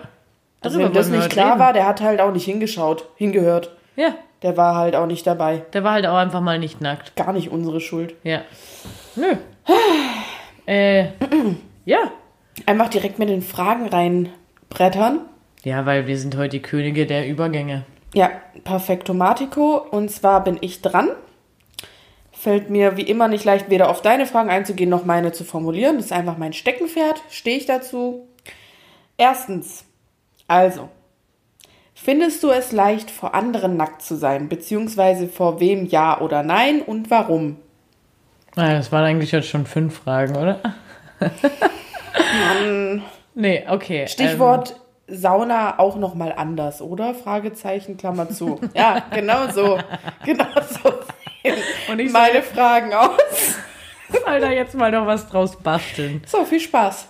[0.61, 1.59] Also Darüber wenn das nicht klar reden.
[1.59, 3.75] war, der hat halt auch nicht hingeschaut, hingehört.
[3.95, 5.63] Ja, Der war halt auch nicht dabei.
[5.73, 7.15] der war halt auch einfach mal nicht nackt.
[7.15, 8.13] Gar nicht unsere Schuld.
[8.23, 8.41] Ja.
[9.15, 9.35] Nö.
[10.65, 11.05] äh,
[11.85, 11.97] ja.
[12.65, 15.21] Einfach direkt mit den Fragen reinbrettern.
[15.63, 17.83] Ja, weil wir sind heute die Könige der Übergänge.
[18.17, 18.32] Ja,
[18.63, 19.77] Perfektomatico.
[19.77, 21.10] Und zwar bin ich dran.
[22.32, 25.97] Fällt mir wie immer nicht leicht, weder auf deine Fragen einzugehen, noch meine zu formulieren.
[25.97, 27.21] Das ist einfach mein Steckenpferd.
[27.30, 28.27] Stehe ich dazu.
[29.17, 29.86] Erstens.
[30.47, 30.89] Also.
[31.93, 34.49] Findest du es leicht, vor anderen nackt zu sein?
[34.49, 37.58] Beziehungsweise vor wem ja oder nein und warum?
[38.56, 40.60] Ah, das waren eigentlich jetzt schon fünf Fragen, oder?
[43.36, 44.08] Nee, okay.
[44.08, 44.75] Stichwort
[45.07, 47.13] Sauna auch nochmal anders, oder?
[47.13, 48.59] Fragezeichen, Klammer zu.
[48.73, 49.79] Ja, genau so.
[50.25, 50.93] Genau so
[51.43, 51.55] sehen
[51.89, 53.57] Und ich meine Fragen aus.
[54.09, 56.21] Soll da jetzt mal noch was draus basteln.
[56.25, 57.07] So, viel Spaß.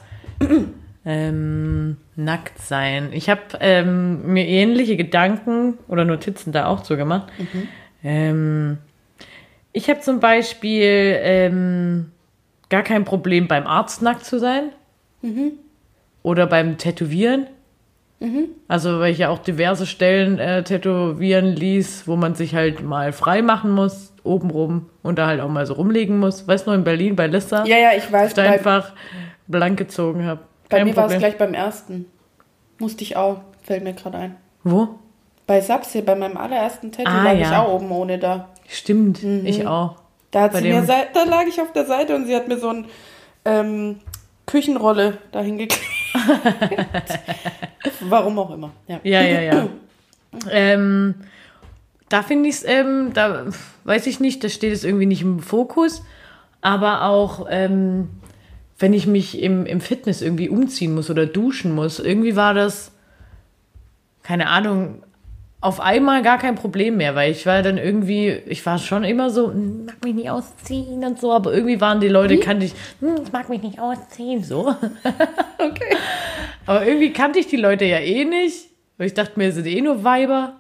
[1.06, 3.10] Ähm, nackt sein.
[3.14, 7.32] Ich habe ähm, mir ähnliche Gedanken oder Notizen da auch zu gemacht.
[8.04, 8.80] Ähm,
[9.74, 12.12] ich habe zum Beispiel ähm,
[12.70, 14.72] gar kein Problem beim Arzt nackt zu sein.
[16.24, 17.48] Oder beim Tätowieren.
[18.68, 23.14] Also, weil ich ja auch diverse Stellen äh, tätowieren ließ, wo man sich halt mal
[23.14, 26.48] frei machen muss, obenrum und da halt auch mal so rumlegen muss.
[26.48, 27.64] Weißt du, in Berlin bei Lissa?
[27.66, 28.94] Ja, ja, ich weiß, da bei, einfach
[29.48, 30.42] blank gezogen habe.
[30.70, 32.06] bei mir war es gleich beim ersten.
[32.80, 34.36] Musste ich auch, fällt mir gerade ein.
[34.64, 34.88] Wo?
[35.46, 37.62] Bei Saps hier, bei meinem allerersten Tattoo Ah, lag ich ja.
[37.64, 38.50] auch oben ohne da.
[38.68, 39.46] Stimmt, Mhm.
[39.46, 39.96] ich auch.
[40.32, 40.82] Da, hat Bei sie mir,
[41.14, 42.86] da lag ich auf der Seite und sie hat mir so ein
[43.46, 44.00] ähm,
[44.46, 45.84] Küchenrolle dahin geklebt.
[48.02, 48.72] Warum auch immer.
[48.88, 49.00] Ja.
[49.04, 49.70] Ja, ja, ja.
[50.52, 51.16] ähm,
[52.10, 53.48] da finde ich es, ähm, da
[53.84, 56.04] weiß ich nicht, da steht es irgendwie nicht im Fokus.
[56.62, 58.10] Aber auch, ähm,
[58.80, 62.92] wenn ich mich im, im Fitness irgendwie umziehen muss oder duschen muss, irgendwie war das,
[64.24, 65.04] keine Ahnung,
[65.60, 69.30] auf einmal gar kein Problem mehr, weil ich war dann irgendwie, ich war schon immer
[69.32, 72.74] so, "Hm, mag mich nicht ausziehen und so, aber irgendwie waren die Leute, kannte ich,
[73.00, 74.74] "Hm, ich mag mich nicht ausziehen, so.
[75.60, 75.96] Okay.
[76.68, 78.68] Aber irgendwie kannte ich die Leute ja eh nicht.
[78.98, 80.54] Weil ich dachte mir, seid eh nur Weiber.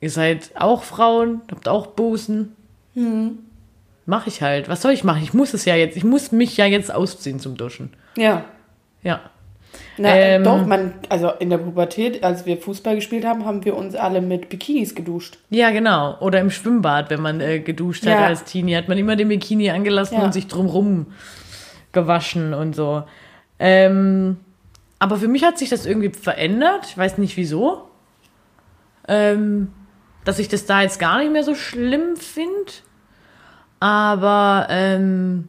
[0.00, 2.54] Ihr seid auch Frauen, habt auch Busen.
[4.06, 4.68] Mach ich halt.
[4.68, 5.22] Was soll ich machen?
[5.22, 5.96] Ich muss es ja jetzt.
[5.96, 7.92] Ich muss mich ja jetzt ausziehen zum Duschen.
[8.16, 8.44] Ja.
[9.02, 9.20] Ja.
[10.00, 10.44] Na, Ähm.
[10.44, 14.20] doch, man, also in der Pubertät, als wir Fußball gespielt haben, haben wir uns alle
[14.20, 15.38] mit Bikinis geduscht.
[15.50, 16.16] Ja, genau.
[16.20, 18.26] Oder im Schwimmbad, wenn man äh, geduscht hat Ja.
[18.26, 20.24] als Teenie, hat man immer den Bikini angelassen Ja.
[20.24, 21.06] und sich drumrum
[21.92, 23.02] gewaschen und so.
[23.58, 24.36] Ähm,
[25.00, 26.86] aber für mich hat sich das irgendwie verändert.
[26.88, 27.82] Ich weiß nicht wieso.
[29.08, 29.72] Ähm,
[30.24, 32.70] dass ich das da jetzt gar nicht mehr so schlimm finde.
[33.80, 35.48] Aber ähm,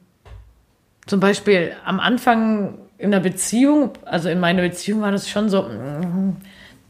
[1.06, 5.64] zum Beispiel am Anfang in der Beziehung, also in meiner Beziehung war das schon so,
[5.64, 6.36] mm,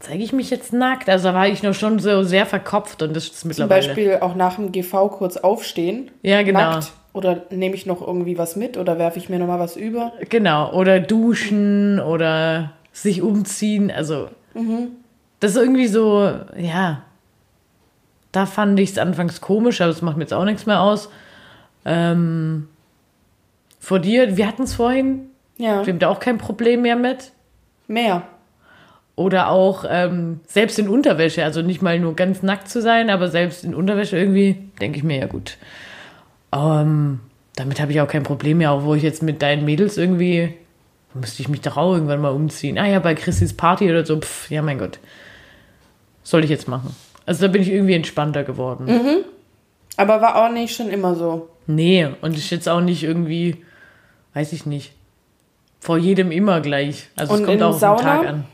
[0.00, 1.08] zeige ich mich jetzt nackt?
[1.08, 3.86] Also da war ich noch schon so sehr verkopft und das ist Zum mittlerweile.
[3.86, 6.10] Beispiel auch nach dem GV kurz aufstehen.
[6.22, 6.58] Ja, genau.
[6.58, 6.92] Nackt.
[7.12, 10.12] Oder nehme ich noch irgendwie was mit oder werfe ich mir noch mal was über?
[10.28, 13.90] Genau, oder duschen oder sich umziehen.
[13.90, 14.28] Also,
[15.40, 17.02] das ist irgendwie so, ja.
[18.30, 21.10] Da fand ich es anfangs komisch, aber das macht mir jetzt auch nichts mehr aus.
[21.84, 22.68] Ähm,
[23.80, 25.29] vor dir, wir hatten es vorhin,
[25.60, 27.32] Ja, wir haben da auch kein Problem mehr mit.
[27.86, 28.22] mehr.
[29.14, 33.28] Oder auch ähm, selbst in Unterwäsche, also nicht mal nur ganz nackt zu sein, aber
[33.28, 35.58] selbst in Unterwäsche irgendwie, denke ich mir, ja gut.
[36.52, 37.20] Ähm,
[37.56, 40.54] damit habe ich auch kein Problem mehr, auch wo ich jetzt mit deinen Mädels irgendwie,
[41.12, 42.78] müsste ich mich doch auch irgendwann mal umziehen.
[42.78, 44.98] Ah ja, bei Christis Party oder so, pff, ja mein Gott.
[46.22, 46.96] Soll ich jetzt machen.
[47.26, 48.86] Also da bin ich irgendwie entspannter geworden.
[49.98, 51.50] Aber war auch nicht schon immer so.
[51.66, 53.58] Nee, und ich jetzt auch nicht irgendwie,
[54.32, 54.92] weiß ich nicht,
[55.80, 57.08] vor jedem immer gleich.
[57.16, 58.06] Also Und es kommt auch auf den?
[58.06, 58.44] Tag an.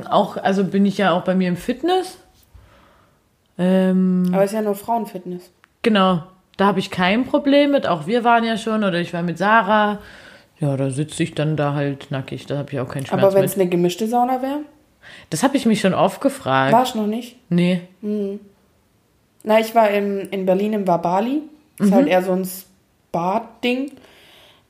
[0.00, 2.18] Mm, auch, also bin ich ja auch bei mir im Fitness.
[3.58, 5.50] Ähm, Aber ist ja nur Frauenfitness.
[5.82, 6.22] genau,
[6.56, 7.86] da habe ich kein Problem mit.
[7.86, 9.98] Auch wir waren ja schon, oder ich war mit Sarah.
[10.60, 12.46] Ja, da sitze ich dann da halt nackig.
[12.46, 14.60] Da habe ich auch keinen Schmerz Aber wenn es eine gemischte Sauna wäre,
[15.30, 16.72] Das habe ich mich schon oft gefragt.
[16.72, 17.36] war ich noch nicht.
[17.48, 17.82] Nee.
[19.42, 21.42] Na, ich war im, in Berlin im Wabali.
[21.78, 21.94] Ist Mhm.
[21.94, 23.92] halt eher so ein Spa-Ding,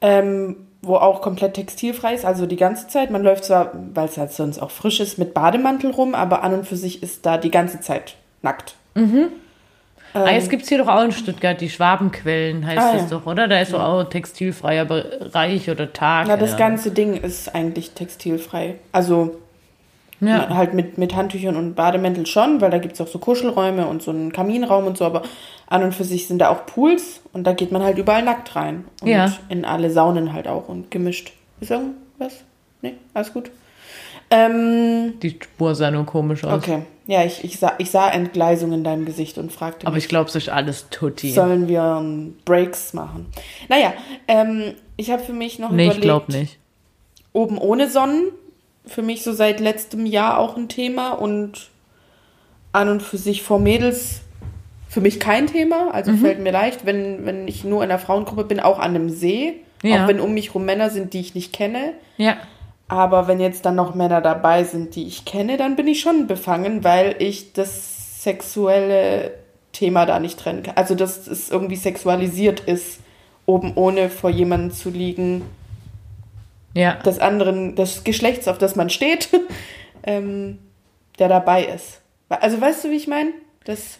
[0.00, 2.24] ähm, wo auch komplett textilfrei ist.
[2.24, 3.10] Also die ganze Zeit.
[3.10, 6.54] Man läuft zwar, weil es halt sonst auch frisch ist, mit Bademantel rum, aber an
[6.54, 8.74] und für sich ist da die ganze Zeit nackt.
[10.14, 12.84] ah, jetzt gibt es hier doch auch in Stuttgart die Schwabenquellen, heißt Ähm.
[12.84, 13.18] Ah, das ja.
[13.18, 13.48] doch, oder?
[13.48, 16.28] Da ist doch auch textilfreier Bereich oder Tag.
[16.28, 16.56] Ja, das ja.
[16.56, 18.76] ganze Ding ist eigentlich textilfrei.
[18.92, 19.40] Also
[20.26, 20.48] Ja.
[20.54, 24.02] halt mit, mit Handtüchern und Bademäntel schon, weil da gibt es auch so Kuschelräume und
[24.02, 25.22] so einen Kaminraum und so, aber
[25.66, 28.54] an und für sich sind da auch Pools und da geht man halt überall nackt
[28.56, 28.84] rein.
[29.00, 29.32] Und Ja.
[29.48, 31.32] in alle Saunen halt auch und gemischt.
[31.60, 32.42] Ist irgendwas?
[32.82, 33.50] Nee, alles gut.
[34.30, 36.52] Ähm, Die Spur sah nur komisch aus.
[36.54, 36.82] okay.
[37.06, 40.08] Ja, ich, ich, sah, ich sah Entgleisung in deinem Gesicht und fragte Aber mich, ich
[40.08, 41.30] glaube, es ist alles Tutti.
[41.32, 43.26] sollen wir ähm, Breaks machen?
[43.68, 43.92] Naja,
[44.26, 46.58] ähm, ich habe für mich noch nee, ich überlegt, glaube nicht.
[47.34, 48.28] oben ohne Sonnen.
[48.86, 51.70] Für mich so seit letztem Jahr auch ein Thema und
[52.72, 54.20] an und für sich vor Mädels
[54.88, 55.90] für mich kein Thema.
[55.92, 56.18] Also Mhm.
[56.18, 59.54] fällt mir leicht, wenn, wenn ich nur in der Frauengruppe bin, auch an einem See.
[59.82, 60.04] Ja.
[60.04, 61.94] Auch wenn um mich rum Männer sind, die ich nicht kenne.
[62.16, 62.36] Ja.
[62.88, 66.26] Aber wenn jetzt dann noch Männer dabei sind, die ich kenne, dann bin ich schon
[66.26, 69.32] befangen, weil ich das sexuelle
[69.72, 70.76] Thema da nicht trennen kann.
[70.76, 73.00] Also, dass es irgendwie sexualisiert ist,
[73.46, 75.42] oben ohne vor jemandem zu liegen,
[76.74, 76.94] Ja.
[76.96, 79.28] des anderen, des Geschlechts, auf das man steht,
[80.02, 80.58] ähm,
[81.18, 82.00] der dabei ist.
[82.28, 83.30] Also weißt du, wie ich meine?
[83.64, 83.98] Das,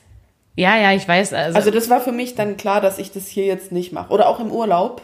[0.56, 1.32] Ja, ja, ich weiß.
[1.32, 4.12] Also, also das war für mich dann klar, dass ich das hier jetzt nicht mache.
[4.12, 5.02] Oder auch im Urlaub.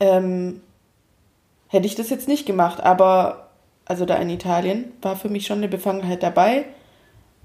[0.00, 0.60] Ähm,
[1.68, 3.48] hätte ich das jetzt nicht gemacht, aber
[3.84, 6.64] also da in Italien war für mich schon eine Befangenheit dabei.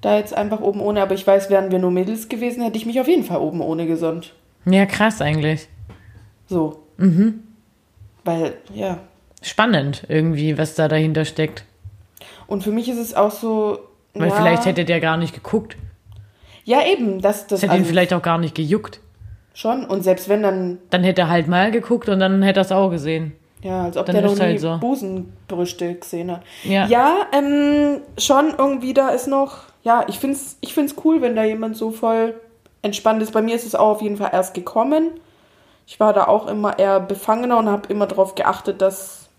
[0.01, 2.85] Da jetzt einfach oben ohne, aber ich weiß, wären wir nur Mädels gewesen, hätte ich
[2.85, 4.33] mich auf jeden Fall oben ohne gesonnt.
[4.65, 5.67] ja, krass eigentlich.
[6.47, 6.83] So.
[8.25, 8.97] Weil, ja,
[9.41, 11.63] Spannend irgendwie, was da dahinter steckt.
[12.47, 13.77] Und für mich ist es auch so.
[14.15, 15.77] Weil ja, vielleicht hätte der gar nicht geguckt.
[16.63, 18.99] Ja, eben, das, das Das hätte ihn also vielleicht auch gar nicht gejuckt.
[19.53, 19.85] schon.
[19.85, 22.71] Und selbst wenn dann, Dann hätte er halt mal geguckt und dann hätte er es
[22.71, 23.33] auch gesehen.
[23.61, 24.77] ja, als ob Dann der noch ist nie halt so.
[24.79, 26.41] Busenbrüste gesehen hat.
[26.63, 26.87] Ja.
[26.87, 31.43] Ja, ähm, schon irgendwie da ist noch, ja, ich find's, ich find's cool, wenn da
[31.43, 32.33] jemand so voll
[32.81, 33.31] entspannt ist.
[33.31, 35.11] Bei mir ist es auch auf jeden Fall erst gekommen.
[35.87, 39.29] Ich war da auch immer eher befangener und habe immer darauf geachtet, dass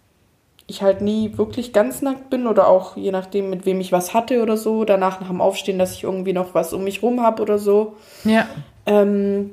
[0.68, 4.14] ich halt nie wirklich ganz nackt bin oder auch je nachdem, mit wem ich was
[4.14, 4.85] hatte oder so.
[4.85, 7.96] Danach nach dem Aufstehen, dass ich irgendwie noch was um mich rum habe oder so.
[8.24, 8.46] Ja.
[8.85, 9.52] Ähm,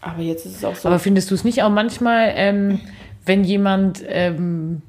[0.00, 0.88] aber jetzt ist es auch so.
[0.88, 2.80] Aber findest du es nicht auch manchmal, ähm,
[3.24, 4.82] wenn jemand, ähm,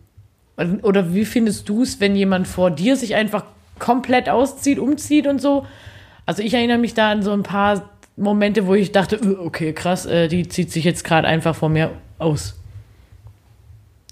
[0.82, 3.44] oder wie findest du es, wenn jemand vor dir sich einfach
[3.80, 5.66] komplett auszieht, umzieht und so?
[6.26, 9.74] Also ich erinnere mich da an so ein paar Momente, wo ich dachte, "Äh, okay,
[9.74, 12.56] krass, äh, die zieht sich jetzt gerade einfach vor mir aus.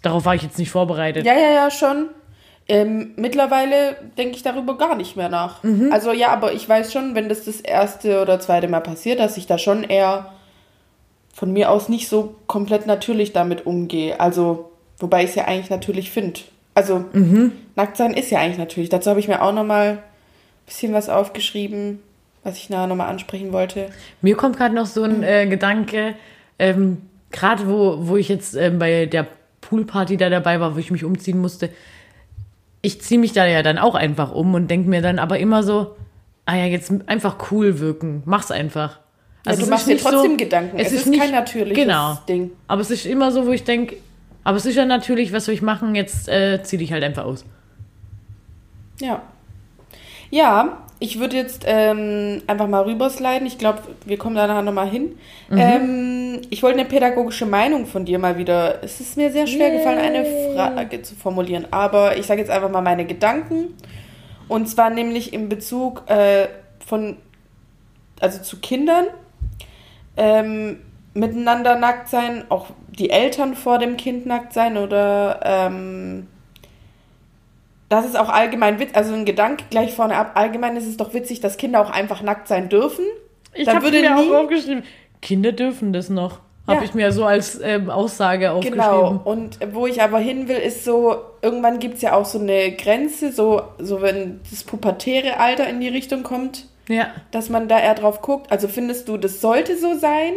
[0.01, 1.25] Darauf war ich jetzt nicht vorbereitet.
[1.25, 2.09] Ja, ja, ja, schon.
[2.67, 5.63] Ähm, mittlerweile denke ich darüber gar nicht mehr nach.
[5.91, 9.37] Also ja, aber ich weiß schon, wenn das das erste oder zweite Mal passiert, dass
[9.37, 10.31] ich da schon eher
[11.33, 14.19] von mir aus nicht so komplett natürlich damit umgehe.
[14.19, 16.39] Also, wobei ich es ja eigentlich natürlich finde.
[16.73, 17.05] Also,
[17.75, 18.89] nackt sein ist ja eigentlich natürlich.
[18.89, 19.99] Dazu habe ich mir auch nochmal ein
[20.65, 21.99] bisschen was aufgeschrieben,
[22.45, 23.89] was ich nachher nochmal ansprechen wollte.
[24.21, 26.15] Mir kommt gerade noch so ein äh, Gedanke,
[26.59, 29.25] ähm, gerade wo, wo ich jetzt ähm, bei der
[29.61, 31.69] Poolparty da dabei war, wo ich mich umziehen musste.
[32.83, 35.63] Ich ziehe mich da ja dann auch einfach um und denke mir dann aber immer
[35.63, 35.95] so,
[36.45, 38.99] ah ja, jetzt einfach cool wirken, mach's einfach.
[39.43, 40.77] Also es du machst ist dir trotzdem Gedanken.
[40.77, 42.19] Es ist kein natürliches genau.
[42.29, 42.51] Ding.
[42.67, 43.97] Aber es ist immer so, wo ich denke,
[44.43, 45.95] aber es ist ja natürlich, was soll ich machen?
[45.95, 47.43] Jetzt äh, zieh dich halt einfach aus.
[48.99, 49.23] Ja.
[50.29, 53.45] Ja, ich würde jetzt ähm, einfach mal rübersliden.
[53.45, 55.17] Ich glaube, wir kommen da nachher nochmal hin.
[55.51, 58.83] Ähm, ich wollte eine pädagogische Meinung von dir mal wieder.
[58.83, 61.67] Es ist mir sehr schwer gefallen, eine Frage zu formulieren.
[61.71, 63.75] Aber ich sage jetzt einfach mal meine Gedanken.
[64.47, 66.47] Und zwar nämlich in Bezug äh,
[66.85, 67.17] von,
[68.21, 69.05] also zu Kindern.
[70.15, 70.77] Ähm,
[71.13, 76.27] miteinander nackt sein, auch die Eltern vor dem Kind nackt sein oder ähm,
[77.95, 81.13] das ist auch allgemein witzig, also ein Gedanke gleich vorne ab, allgemein ist es doch
[81.13, 83.05] witzig, dass Kinder auch einfach nackt sein dürfen.
[83.53, 84.83] Ich habe mir nie- auch aufgeschrieben,
[85.21, 86.39] Kinder dürfen das noch.
[86.67, 86.83] Habe Ja.
[86.83, 88.79] ich mir so als ähm, Aussage aufgeschrieben.
[88.83, 92.39] Genau, und wo ich aber hin will, ist so, irgendwann gibt es ja auch so
[92.39, 97.07] eine Grenze, so, so wenn das pubertäre Alter in die Richtung kommt, Ja.
[97.29, 98.51] dass man da eher drauf guckt.
[98.51, 100.33] Also findest du, das sollte so sein?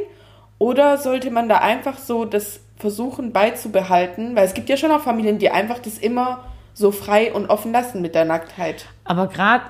[0.59, 4.37] Oder sollte man da einfach so das versuchen beizubehalten?
[4.37, 6.45] Weil es gibt ja schon auch Familien, die einfach das immer
[6.79, 8.87] so frei und offen lassen mit der Nacktheit.
[9.05, 9.65] Aber gerade,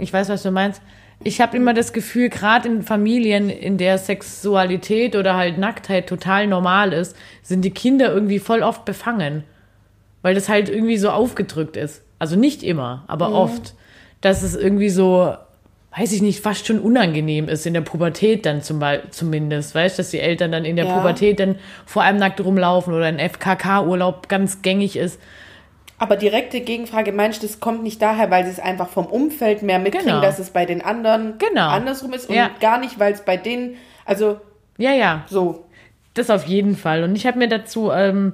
[0.00, 0.82] ich weiß, was du meinst.
[1.22, 6.46] Ich habe immer das Gefühl, gerade in Familien, in der Sexualität oder halt Nacktheit total
[6.46, 9.44] normal ist, sind die Kinder irgendwie voll oft befangen.
[10.22, 12.02] Weil das halt irgendwie so aufgedrückt ist.
[12.18, 13.74] Also nicht immer, aber oft.
[14.20, 15.34] Dass es irgendwie so,
[15.96, 19.74] weiß ich nicht, fast schon unangenehm ist, in der Pubertät dann zum Beispiel, zumindest.
[19.74, 20.98] Weißt du, dass die Eltern dann in der Ja.
[20.98, 25.18] Pubertät dann vor allem nackt rumlaufen oder ein FKK-Urlaub ganz gängig ist.
[26.00, 29.62] Aber direkte Gegenfrage, meinst du, das kommt nicht daher, weil sie es einfach vom Umfeld
[29.62, 30.20] mehr mitkriegen, Genau.
[30.22, 31.68] dass es bei den anderen Genau.
[31.68, 32.50] andersrum ist und Ja.
[32.58, 34.40] gar nicht, weil es bei denen, also
[34.78, 35.24] Ja, ja.
[35.28, 35.66] so.
[36.14, 37.04] Das auf jeden Fall.
[37.04, 38.32] Und ich habe mir dazu ähm,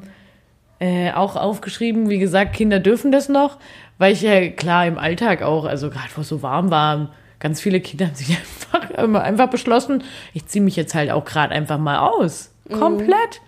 [0.78, 3.58] äh, auch aufgeschrieben, wie gesagt, Kinder dürfen das noch,
[3.98, 7.60] weil ich ja klar im Alltag auch, also gerade wo es so warm war, ganz
[7.60, 8.28] viele Kinder haben sich
[8.70, 12.52] einfach, immer einfach beschlossen, ich ziehe mich jetzt halt auch gerade einfach mal aus.
[12.70, 13.40] Komplett.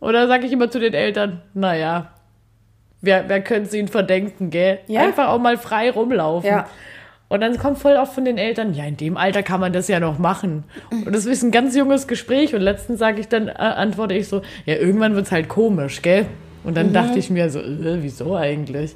[0.00, 2.12] Oder sage ich immer zu den Eltern, naja,
[3.00, 4.78] wer, wer könnte es ihnen verdenken, gell?
[4.86, 5.02] Ja.
[5.02, 6.48] Einfach auch mal frei rumlaufen.
[6.48, 6.66] Ja.
[7.28, 9.88] Und dann kommt voll oft von den Eltern, ja, in dem Alter kann man das
[9.88, 10.62] ja noch machen.
[10.92, 12.54] Und das ist ein ganz junges Gespräch.
[12.54, 16.26] Und letztens sage ich dann, äh, antworte ich so, ja, irgendwann wird's halt komisch, gell?
[16.62, 18.94] Und dann dachte ich mir so, äh, wieso eigentlich?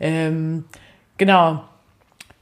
[0.00, 0.64] Ähm,
[1.18, 1.64] genau.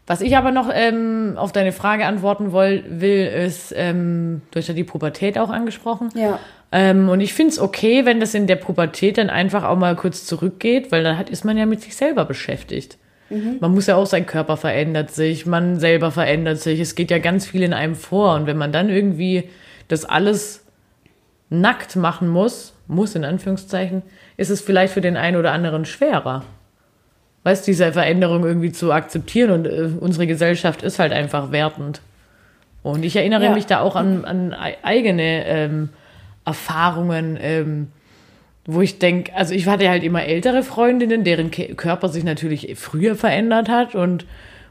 [0.06, 4.68] Was ich aber noch ähm, auf deine Frage antworten woll, will, ist, ähm, du hast
[4.68, 6.10] ja die Pubertät auch angesprochen.
[6.14, 6.38] Ja.
[6.76, 9.94] Ähm, und ich finde es okay, wenn das in der Pubertät dann einfach auch mal
[9.94, 12.98] kurz zurückgeht, weil dann hat, ist man ja mit sich selber beschäftigt.
[13.60, 17.18] Man muss ja auch, sein Körper verändert sich, man selber verändert sich, es geht ja
[17.18, 18.34] ganz viel in einem vor.
[18.34, 19.48] Und wenn man dann irgendwie
[19.88, 20.64] das alles
[21.48, 24.02] nackt machen muss, muss in Anführungszeichen,
[24.37, 26.44] ist es vielleicht für den einen oder anderen schwerer.
[27.44, 32.02] Weißt diese Veränderung irgendwie zu akzeptieren und äh, unsere Gesellschaft ist halt einfach wertend.
[32.82, 33.50] Und ich erinnere Ja.
[33.52, 35.88] mich da auch an, an ei- eigene ähm,
[36.45, 37.88] Erfahrungen, ähm,
[38.66, 43.14] wo ich denke, also ich hatte halt immer ältere Freundinnen, deren Körper sich natürlich früher
[43.14, 44.26] verändert hat und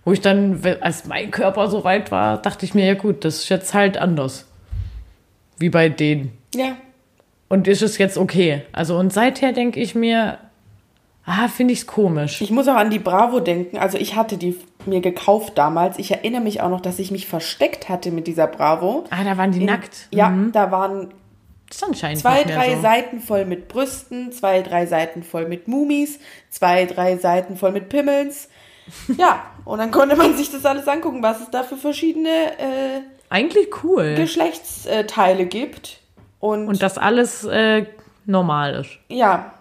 [0.05, 3.37] wo ich dann, als mein Körper so weit war, dachte ich mir, ja gut, das
[3.37, 4.47] ist jetzt halt anders.
[5.59, 6.31] Wie bei denen.
[6.55, 6.75] Ja.
[7.47, 8.63] Und ist es jetzt okay?
[8.73, 10.39] Also und seither denke ich mir,
[11.25, 12.41] ah, finde ich es komisch.
[12.41, 13.77] Ich muss auch an die Bravo denken.
[13.77, 15.99] Also ich hatte die mir gekauft damals.
[15.99, 19.05] Ich erinnere mich auch noch, dass ich mich versteckt hatte mit dieser Bravo.
[19.11, 20.07] ah, da waren die In- nackt.
[20.11, 20.51] Ja, Mhm.
[20.51, 21.09] da waren
[21.73, 22.81] Ist anscheinend zwei, drei so.
[22.83, 26.19] Seiten voll mit Brüsten, zwei, drei Seiten voll mit Mumis,
[26.49, 28.49] zwei, drei Seiten voll mit Pimmels.
[29.17, 33.01] Ja, und dann konnte man sich das alles angucken, was es da für verschiedene äh,
[33.29, 34.15] Eigentlich cool.
[34.15, 35.99] Geschlechtsteile gibt.
[36.41, 37.85] Und, Und das alles äh,
[38.25, 38.91] normal ist.
[39.09, 39.53] ja.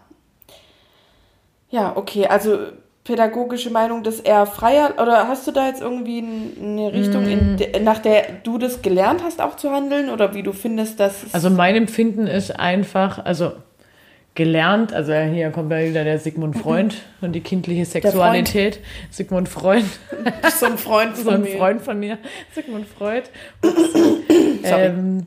[1.71, 2.67] Ja, okay, also
[3.05, 6.19] pädagogische Meinung, dass er freier, oder hast du da jetzt irgendwie
[6.61, 7.29] eine Richtung, Mm.
[7.31, 10.09] in de, nach der du das gelernt hast, auch zu handeln?
[10.11, 13.53] Oder wie du findest, dass Also mein Empfinden ist einfach, also
[14.35, 18.81] gelernt, also hier kommt ja wieder der Sigmund Freund und die kindliche Sexualität.
[19.11, 19.85] Sigmund Freund,
[20.59, 21.57] so ein Freund so von ein mir.
[21.59, 22.19] Freund von mir,
[22.55, 23.25] Sigmund Freud.
[24.65, 25.27] Ähm,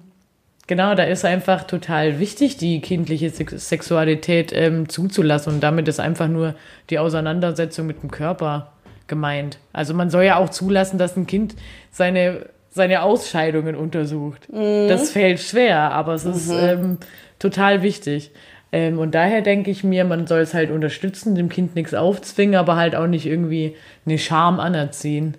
[0.67, 5.99] genau, da ist einfach total wichtig, die kindliche Sex Sexualität ähm, zuzulassen und damit ist
[5.99, 6.55] einfach nur
[6.89, 8.71] die Auseinandersetzung mit dem Körper
[9.07, 9.59] gemeint.
[9.73, 11.55] Also man soll ja auch zulassen, dass ein Kind
[11.91, 14.47] seine, seine Ausscheidungen untersucht.
[14.87, 16.97] Das fällt schwer, aber es ist ähm,
[17.39, 18.31] total wichtig.
[18.71, 22.55] Ähm, und daher denke ich mir, man soll es halt unterstützen, dem Kind nichts aufzwingen,
[22.55, 25.35] aber halt auch nicht irgendwie eine Scham anerziehen.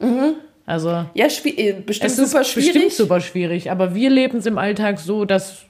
[0.67, 2.73] Also Ja, äh, bestimmt es ist super schwierig.
[2.73, 5.63] bestimmt super schwierig, aber wir leben es im Alltag so, dass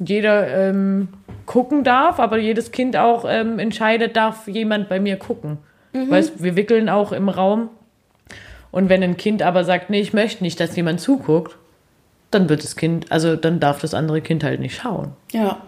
[0.00, 1.08] jeder ähm,
[1.46, 5.58] gucken darf, aber jedes Kind auch ähm, entscheidet, darf jemand bei mir gucken.
[5.92, 6.10] Mhm.
[6.10, 7.68] Weißt, wir wickeln auch im Raum
[8.70, 11.56] und wenn ein Kind aber sagt, nee, ich möchte nicht, dass jemand zuguckt,
[12.30, 15.12] dann wird das Kind, also dann darf das andere Kind halt nicht schauen.
[15.32, 15.62] Ja.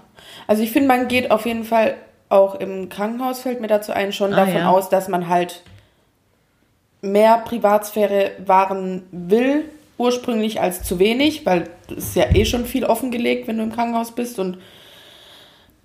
[0.46, 1.94] Also ich finde, man geht auf jeden Fall
[2.28, 4.70] auch im Krankenhaus, fällt mir dazu ein, schon Ah, davon ja.
[4.70, 5.62] aus, dass man halt
[7.02, 9.64] mehr Privatsphäre wahren will,
[9.98, 13.72] ursprünglich als zu wenig, weil es ist ja eh schon viel offengelegt, wenn du im
[13.72, 14.58] Krankenhaus bist und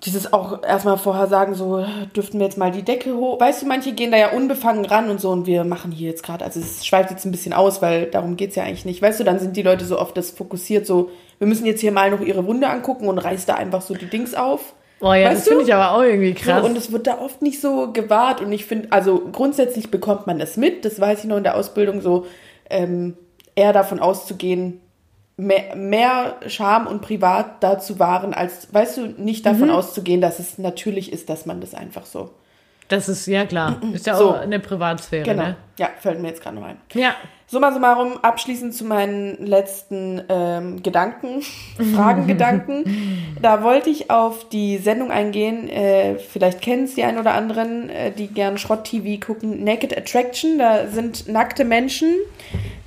[0.04, 1.86] dieses auch erstmal vorher sagen, so
[2.16, 3.40] dürften wir jetzt mal die Decke hoch.
[3.40, 6.24] Weißt du, manche gehen da ja unbefangen ran und so und wir machen hier jetzt
[6.24, 9.02] gerade, also es schweift jetzt ein bisschen aus, weil darum geht's ja eigentlich nicht.
[9.02, 11.10] Weißt du, dann sind die Leute so oft das fokussiert, so
[11.40, 14.10] wir müssen jetzt hier mal noch ihre Wunde angucken und reißt da einfach so die
[14.10, 14.74] Dings auf.
[15.06, 16.64] Boah, ja, Weißt das finde ich aber auch irgendwie krass.
[16.64, 18.42] So, und es wird da oft nicht so gewahrt.
[18.42, 21.56] Und ich finde, also grundsätzlich bekommt man das mit, das weiß ich noch in der
[21.56, 22.26] Ausbildung, so
[22.72, 23.16] ähm,
[23.54, 24.82] eher davon auszugehen,
[25.38, 29.76] mehr, mehr Scham und Privat da zu wahren, als, weißt du, nicht davon Mhm.
[29.76, 32.32] auszugehen, dass es natürlich ist, dass man das einfach so.
[32.88, 34.32] Das ist, ja klar, ist ja So.
[34.32, 35.44] auch eine Privatsphäre, Genau.
[35.44, 35.56] ne?
[35.78, 36.78] Ja, fällt mir jetzt gerade noch ein.
[36.94, 37.16] Ja,
[37.48, 41.42] Summa summarum, abschließend zu meinen letzten ähm, Gedanken,
[41.96, 43.38] Fragengedanken.
[43.42, 47.90] Da wollte ich auf die Sendung eingehen, äh, vielleicht kennen es die ein oder anderen,
[47.90, 50.58] äh, die gern Schrott-TV gucken, Naked Attraction.
[50.58, 52.16] Da sind nackte Menschen,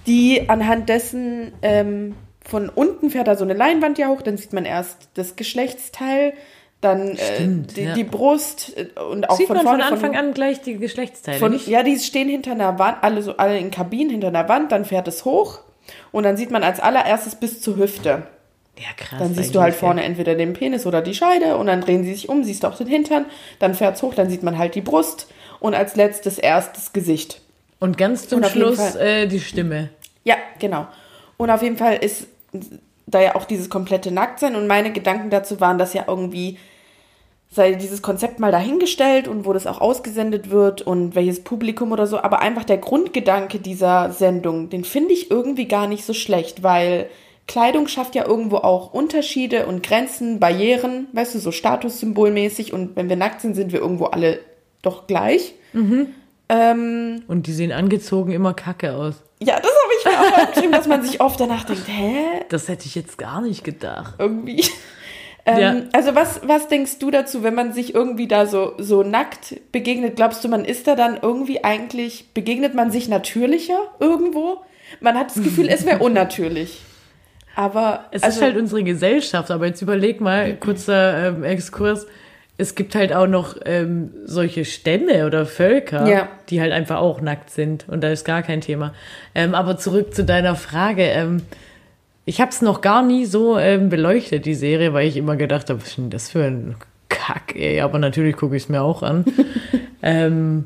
[0.07, 4.53] die anhand dessen ähm, von unten fährt da so eine Leinwand ja hoch, dann sieht
[4.55, 6.33] man erst das Geschlechtsteil,
[6.81, 7.95] dann äh, Stimmt, die, ja.
[7.95, 11.59] die Brust äh, und auch sieht von man von Anfang an gleich die Geschlechtsteile, von,
[11.67, 14.85] ja, die stehen hinter einer Wand, alle so alle in Kabinen hinter einer Wand, dann
[14.85, 15.61] fährt es hoch
[16.13, 18.25] und dann sieht man als allererstes bis zur Hüfte.
[18.79, 19.19] Ja, krass.
[19.19, 22.13] Dann siehst du halt vorne entweder den Penis oder die Scheide und dann drehen sie
[22.13, 23.27] sich um, siehst auch den Hintern,
[23.59, 25.27] dann fährt's hoch, dann sieht man halt die Brust
[25.59, 27.35] und als letztes erst das Gesicht.
[27.35, 27.41] Ja.
[27.81, 29.91] Und ganz zum Und Schluss äh, die Stimme.
[30.25, 30.87] Ja, genau.
[31.37, 32.27] Und auf jeden Fall ist
[33.11, 36.59] da ja auch dieses komplette Nacktsein und meine Gedanken dazu waren, dass ja irgendwie
[37.51, 42.07] sei dieses Konzept mal dahingestellt und wo das auch ausgesendet wird und welches Publikum oder
[42.07, 46.63] so, aber einfach der Grundgedanke dieser Sendung, den finde ich irgendwie gar nicht so schlecht,
[46.63, 47.09] weil
[47.47, 53.09] Kleidung schafft ja irgendwo auch Unterschiede und Grenzen, Barrieren, weißt du, so statussymbolmäßig und wenn
[53.09, 54.41] wir nackt sind, sind wir irgendwo alle
[54.83, 55.55] doch gleich.
[56.51, 59.23] Ähm, Und die sehen angezogen immer kacke aus.
[59.41, 62.15] ja, das ich mir auch aufgeschrieben, dass man sich oft danach denkt, hä,
[62.49, 64.15] Das hätte ich jetzt gar nicht gedacht.
[64.19, 64.65] irgendwie.
[65.47, 65.77] Ähm, Ja.
[65.95, 70.17] Also was, was denkst du dazu, wenn man sich irgendwie da so, so nackt begegnet?
[70.17, 74.59] Glaubst du, man ist da dann irgendwie eigentlich, begegnet man sich natürlicher irgendwo?
[75.01, 76.83] Man hat das Gefühl, es wäre unnatürlich.
[77.55, 82.07] Aber Es also, ist halt unsere Gesellschaft, aber jetzt überleg mal, kurzer ähm, Exkurs.
[82.61, 86.29] Es gibt halt auch noch ähm, solche Stämme oder Völker, Ja.
[86.51, 88.93] die halt einfach auch nackt sind und da ist gar kein Thema.
[89.35, 91.05] Ähm, aber zurück zu deiner Frage.
[91.05, 91.43] Ähm,
[92.25, 95.71] ich habe es noch gar nie so ähm, beleuchtet, die Serie, weil ich immer gedacht
[95.71, 96.75] habe, was ist denn das für ein
[97.09, 97.81] Kack, ey.
[97.81, 99.25] Aber natürlich gucke ich es mir auch an.
[100.03, 100.65] ähm,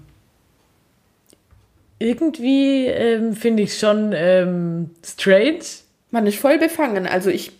[1.98, 5.60] irgendwie ähm, finde ich schon ähm, strange,
[6.10, 7.06] man ist voll befangen.
[7.06, 7.52] Also ich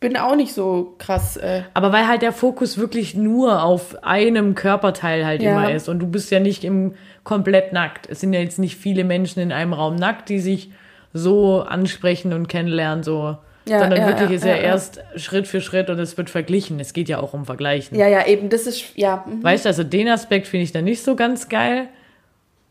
[0.00, 1.36] bin auch nicht so krass.
[1.36, 5.52] Äh, Aber weil halt der Fokus wirklich nur auf einem Körperteil halt Ja.
[5.52, 8.08] immer ist und du bist ja nicht im komplett nackt.
[8.08, 10.70] Es sind ja jetzt nicht viele Menschen in einem Raum nackt, die sich
[11.12, 13.36] so ansprechen und kennenlernen, so.
[13.68, 16.80] Ja, Sondern ja, wirklich ja, ist ja, erst Schritt für Schritt und es wird verglichen.
[16.80, 17.96] Es geht ja auch um Vergleichen.
[17.96, 19.24] ja, ja, eben, das ist, ja.
[19.28, 19.44] mhm.
[19.44, 21.88] Weißt du, also den Aspekt finde ich dann nicht so ganz geil.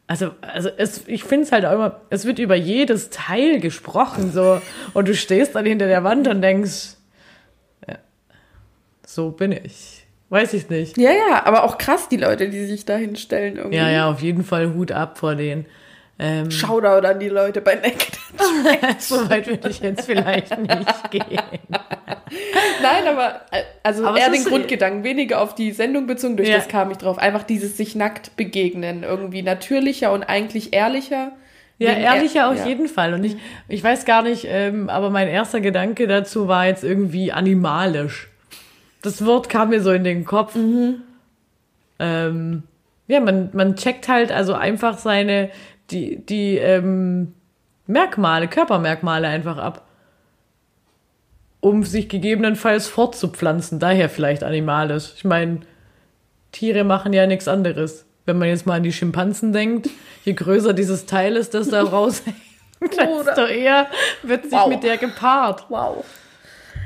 [0.07, 4.31] Also, also es, ich finde es halt auch immer, es wird über jedes Teil gesprochen,
[4.31, 4.59] so,
[4.95, 6.95] und du stehst dann hinter der Wand und denkst,
[9.19, 10.05] so bin ich.
[10.29, 10.97] Weiß ich nicht.
[10.97, 13.77] Ja, ja, aber auch krass, die Leute, die sich da hinstellen irgendwie.
[13.77, 15.65] Ja, ja, auf jeden Fall Hut ab vor denen.
[16.17, 18.17] Ähm, Shoutout an die Leute bei Naked.
[18.99, 21.41] so weit würde ich jetzt vielleicht nicht gehen.
[22.81, 26.55] Nein, aber äh, also Aber eher den Grundgedanken, weniger auf die Sendung bezogen, durch Ja.
[26.57, 27.17] das kam ich drauf.
[27.17, 31.33] Einfach dieses sich nackt begegnen, irgendwie natürlicher und eigentlich ehrlicher.
[31.77, 32.67] Ja, ehrlicher er- auf ja.
[32.67, 33.13] jeden Fall.
[33.13, 33.35] Und ich,
[33.67, 38.28] ich weiß gar nicht, ähm, aber mein erster Gedanke dazu war jetzt irgendwie animalisch.
[39.01, 40.55] Das Wort kam mir so in den Kopf.
[41.99, 42.63] Ähm,
[43.07, 45.49] ja, man, man checkt halt also einfach seine,
[45.91, 47.33] die, die ähm,
[47.87, 49.85] Merkmale, Körpermerkmale einfach ab.
[51.61, 53.79] Um sich gegebenenfalls fortzupflanzen.
[53.79, 55.13] Daher vielleicht animalisch.
[55.17, 55.61] Ich meine,
[56.51, 58.05] Tiere machen ja nichts anderes.
[58.25, 59.89] Wenn man jetzt mal an die Schimpansen denkt,
[60.23, 62.35] je größer dieses Teil ist, das da raushängt,
[62.81, 63.87] desto eher
[64.23, 64.67] wird sich Wow.
[64.69, 65.65] mit der gepaart.
[65.69, 66.05] Wow.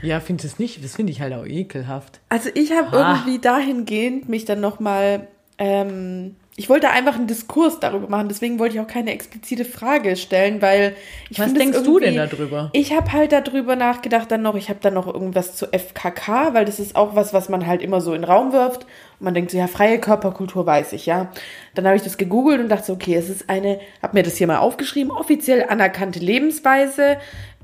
[0.04, 0.84] Ja, finde ich das nicht.
[0.84, 2.20] Das finde ich halt auch ekelhaft.
[2.30, 5.28] Also ich habe irgendwie dahingehend mich dann nochmal,
[5.58, 10.16] ähm, ich wollte einfach einen Diskurs darüber machen, deswegen wollte ich auch keine explizite Frage
[10.16, 10.96] stellen, weil
[11.30, 12.70] ich Was es denkst du denn darüber?
[12.74, 16.66] Ich habe halt darüber nachgedacht dann noch, ich habe dann noch irgendwas zu FKK, weil
[16.66, 18.84] das ist auch was, was man halt immer so in den Raum wirft.
[18.84, 21.32] Und man denkt so, ja, freie Körperkultur weiß ich, ja.
[21.74, 24.38] Dann habe ich das gegoogelt und dachte so, okay, es ist eine, habe mir das
[24.38, 27.18] hier mal aufgeschrieben, offiziell anerkannte Lebensweise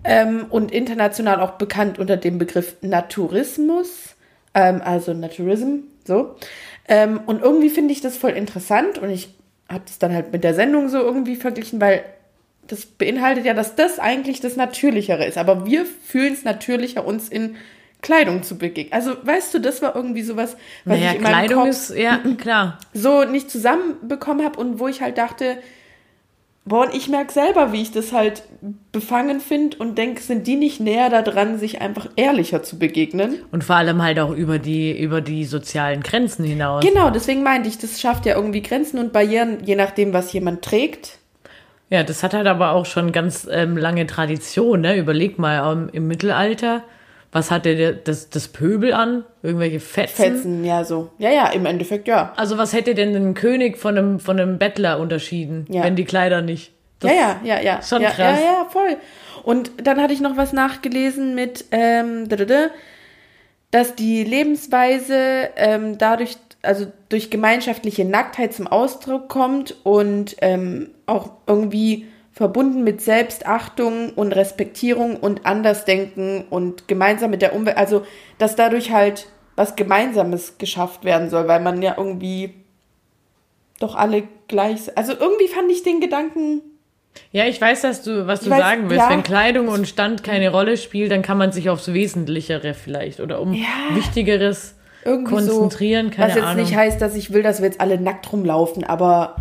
[0.03, 4.15] ähm, und international auch bekannt unter dem Begriff Naturismus,
[4.53, 6.35] ähm, also Naturism, so.
[6.87, 9.29] Ähm, und irgendwie finde ich das voll interessant und ich
[9.69, 12.03] habe das dann halt mit der Sendung so irgendwie verglichen, weil
[12.67, 15.37] das beinhaltet ja, dass das eigentlich das Natürlichere ist.
[15.37, 17.55] Aber wir fühlen es natürlicher, uns in
[18.01, 18.93] Kleidung zu begegnen.
[18.93, 21.95] Also, weißt du, das war irgendwie sowas, was Naja, ich in meinem Kleidung Kopf ist,
[21.95, 22.79] ja, klar.
[22.93, 25.57] so nicht zusammenbekommen habe und wo ich halt dachte,
[26.69, 28.43] boah, und ich merke selber, wie ich das halt
[28.91, 33.39] befangen finde und denke, sind die nicht näher daran, sich einfach ehrlicher zu begegnen?
[33.51, 36.85] Und vor allem halt auch über die, über die sozialen Grenzen hinaus.
[36.85, 40.61] Genau, deswegen meinte ich, das schafft ja irgendwie Grenzen und Barrieren, je nachdem, was jemand
[40.61, 41.17] trägt.
[41.89, 44.95] Ja, das hat halt aber auch schon ganz ähm, lange Tradition, ne?
[44.95, 46.83] Überleg mal, ähm, im Mittelalter,
[47.31, 49.23] was hatte der, das, das Pöbel an?
[49.43, 50.15] Irgendwelche Fetzen?
[50.15, 51.09] Fetzen, ja, so.
[51.19, 52.33] Ja, ja, im Endeffekt ja.
[52.35, 55.83] Also was hätte denn ein König von einem, von einem Bettler unterschieden, Ja.
[55.83, 56.71] wenn die Kleider nicht?
[56.99, 57.81] Das- ja, ja, ja, ja.
[57.81, 58.39] schon ja, krass.
[58.39, 58.97] Ja, ja, voll.
[59.43, 62.27] Und dann hatte ich noch was nachgelesen mit, ähm,
[63.71, 71.29] dass die Lebensweise ähm, dadurch, also durch gemeinschaftliche Nacktheit zum Ausdruck kommt und ähm, auch
[71.47, 78.03] irgendwie verbunden mit Selbstachtung und Respektierung und Andersdenken und gemeinsam mit der Umwelt, also
[78.37, 82.53] dass dadurch halt was Gemeinsames geschafft werden soll, weil man ja irgendwie
[83.79, 86.61] doch alle gleich, also irgendwie fand ich den Gedanken
[87.31, 89.03] Ja, ich weiß, dass du, was du weiß, sagen willst.
[89.03, 89.09] ja.
[89.09, 93.41] Wenn Kleidung und Stand keine Rolle spielt, dann kann man sich aufs Wesentlichere vielleicht oder
[93.41, 93.65] um Ja.
[93.95, 96.63] Wichtigeres irgendwie konzentrieren, so, was jetzt Ahnung.
[96.63, 99.35] nicht heißt, dass ich will, dass wir jetzt alle nackt rumlaufen, aber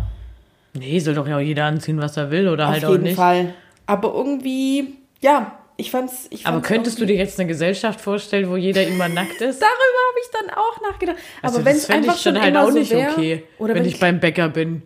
[0.79, 3.03] Nee, soll doch ja auch jeder anziehen, was er will oder auf halt auch jeden
[3.03, 3.15] nicht.
[3.15, 3.53] Fall.
[3.85, 6.27] Aber irgendwie, ja, ich fand's.
[6.29, 9.61] Ich Aber fand's könntest du dir jetzt eine Gesellschaft vorstellen, wo jeder immer nackt ist?
[9.61, 11.17] Darüber habe ich dann auch nachgedacht.
[11.41, 13.75] Also aber wenn es einfach ich schon dann halt auch so nicht wär, okay, oder
[13.75, 14.83] wenn, ich beim Bäcker bin.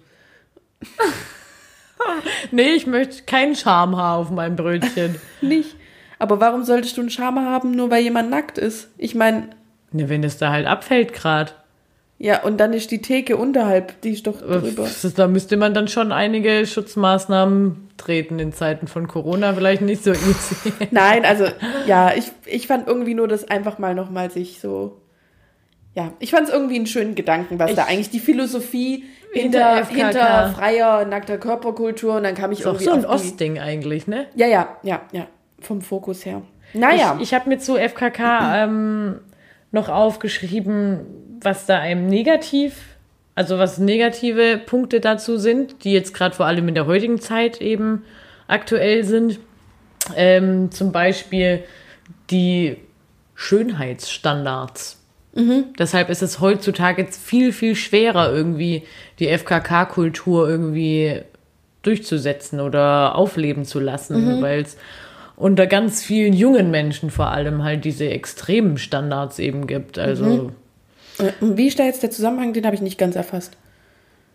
[2.51, 5.15] nee, ich möchte kein Schamhaar auf meinem Brötchen.
[5.41, 5.75] nicht.
[6.19, 8.89] Aber warum solltest du einen Charme haben, nur weil jemand nackt ist?
[8.97, 9.49] Ich meine,
[9.91, 11.55] ne, wenn es da halt abfällt grad.
[12.25, 14.87] Ja, und dann ist die Theke unterhalb, die ist doch drüber.
[15.17, 20.11] Da müsste man dann schon einige Schutzmaßnahmen treten in Zeiten von Corona, vielleicht nicht so
[20.11, 20.71] easy.
[20.91, 21.45] Nein, also
[21.85, 25.01] ja, ich, ich fand irgendwie nur das einfach mal nochmal sich so.
[25.95, 29.03] Ja, ich fand es irgendwie einen schönen Gedanken, was da Ich- eigentlich die Philosophie
[29.33, 29.95] In hinter, FKK.
[29.95, 34.07] hinter freier, nackter Körperkultur und dann kam ich Ist auch irgendwie so ein Ostding eigentlich,
[34.07, 34.27] ne?
[34.35, 35.27] Ja, ja, ja, ja,
[35.59, 36.41] vom Fokus her.
[36.73, 39.19] Naja, Ich, ich habe mir zu FKK ähm,
[39.71, 41.01] noch aufgeschrieben,
[41.45, 42.75] was da einem negativ,
[43.35, 47.61] also was negative Punkte dazu sind, die jetzt gerade vor allem in der heutigen Zeit
[47.61, 48.03] eben
[48.47, 49.39] aktuell sind.
[50.15, 51.63] Ähm, zum Beispiel
[52.29, 52.77] die
[53.35, 54.99] Schönheitsstandards.
[55.79, 58.83] Deshalb ist es heutzutage jetzt viel, viel schwerer, irgendwie
[59.19, 61.21] die FKK-Kultur irgendwie
[61.81, 64.77] durchzusetzen oder aufleben zu lassen, weil es
[65.35, 69.97] unter ganz vielen jungen Menschen vor allem halt diese extremen Standards eben gibt.
[69.97, 70.49] Also Äh,
[71.41, 72.53] wie ist da jetzt der Zusammenhang?
[72.53, 73.53] Den habe ich nicht ganz erfasst.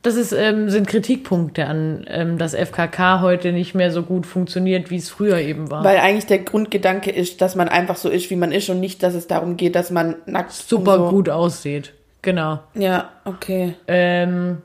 [0.03, 4.91] das ist, ähm, sind Kritikpunkte an, ähm, dass FKK heute nicht mehr so gut funktioniert,
[4.91, 5.83] wie es früher eben war.
[5.85, 9.03] Weil eigentlich der Grundgedanke ist, dass man einfach so ist, wie man ist und nicht,
[9.03, 11.09] dass es darum geht, dass man nackt Super so.
[11.11, 11.93] gut aussieht.
[12.23, 12.61] Genau.
[12.75, 13.75] Ja, okay.
[13.89, 14.59] Ähm,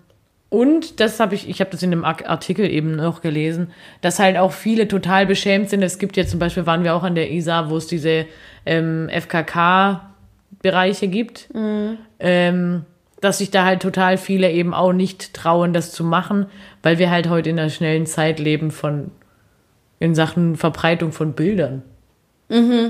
[0.50, 4.20] und das habe ich, ich habe das in einem Ar- Artikel eben noch gelesen, dass
[4.20, 5.82] halt auch viele total beschämt sind.
[5.82, 8.26] Es gibt ja zum Beispiel, waren wir auch an der ISA, wo es diese
[8.68, 9.10] ähm,
[10.64, 11.50] FKK-Bereiche gibt.
[12.20, 12.86] Ähm,
[13.22, 16.48] dass sich da halt total viele eben auch nicht trauen, das zu machen,
[16.82, 19.12] weil wir halt heute in einer schnellen Zeit leben von
[20.00, 21.84] in Sachen Verbreitung von Bildern.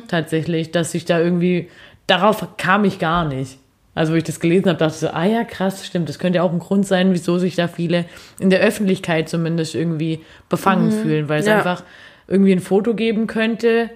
[0.07, 1.69] Tatsächlich, dass sich da irgendwie,
[2.07, 3.59] darauf kam ich gar nicht.
[3.95, 6.37] Also, wo ich das gelesen habe, dachte ich so, ah ja, krass, stimmt, das könnte
[6.37, 8.05] ja auch ein Grund sein, wieso sich da viele
[8.39, 11.57] in der Öffentlichkeit zumindest irgendwie befangen fühlen, weil es Ja.
[11.59, 11.83] einfach
[12.27, 13.91] irgendwie ein Foto geben könnte.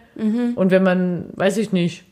[0.55, 2.03] Und wenn man, weiß ich nicht,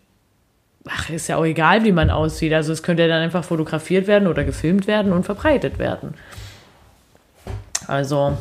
[0.88, 2.53] ach, ist ja auch egal, wie man aussieht.
[2.53, 6.15] Also es könnte ja dann einfach fotografiert werden oder gefilmt werden und verbreitet werden.
[7.88, 8.38] Also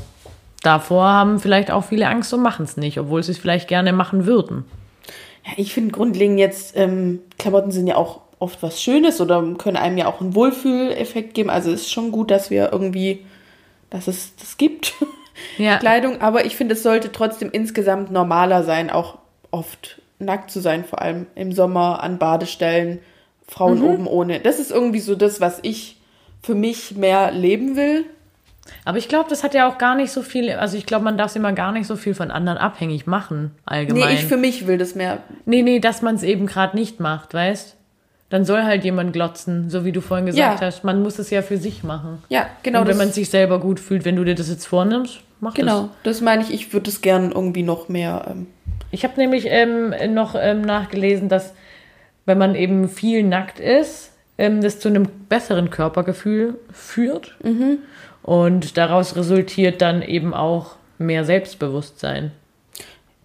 [0.62, 3.92] davor haben vielleicht auch viele Angst und machen es nicht, obwohl sie es vielleicht gerne
[3.92, 4.64] machen würden.
[5.46, 9.76] Ja, ich finde grundlegend jetzt, ähm, Klamotten sind ja auch oft was Schönes oder können
[9.76, 11.50] einem ja auch einen Wohlfühleffekt geben.
[11.50, 13.24] Also es ist schon gut, dass wir irgendwie,
[13.90, 14.94] dass es das gibt,
[15.58, 15.76] Ja.
[15.78, 16.20] Kleidung.
[16.20, 19.18] Aber ich finde, es sollte trotzdem insgesamt normaler sein, auch
[19.50, 23.00] oft nackt zu sein, vor allem im Sommer an Badestellen,
[23.46, 24.40] Frauen oben ohne.
[24.40, 26.00] Das ist irgendwie so das, was ich
[26.42, 28.04] für mich mehr leben will.
[28.86, 31.18] Aber ich glaube, das hat ja auch gar nicht so viel, also ich glaube, man
[31.18, 34.08] darf es immer gar nicht so viel von anderen abhängig machen, allgemein.
[34.08, 35.18] Nee, ich für mich will das mehr.
[35.44, 37.76] Nee, nee, dass man es eben gerade nicht macht, weißt?
[38.30, 40.66] Dann soll halt jemand glotzen, so wie du vorhin gesagt Ja.
[40.66, 40.82] hast.
[40.82, 42.22] Man muss es ja für sich machen.
[42.30, 42.80] Ja, genau.
[42.80, 45.52] und wenn das- man sich selber gut fühlt, wenn du dir das jetzt vornimmst, mach
[45.52, 46.50] Genau, das meine ich.
[46.50, 48.24] Ich würde es gern irgendwie noch mehr.
[48.30, 48.63] Ähm, das.
[48.90, 51.54] Ich habe nämlich ähm, noch ähm, nachgelesen, dass
[52.26, 57.36] wenn man eben viel nackt ist, ähm, das zu einem besseren Körpergefühl führt.
[57.42, 57.78] Mhm.
[58.22, 62.32] Und daraus resultiert dann eben auch mehr Selbstbewusstsein.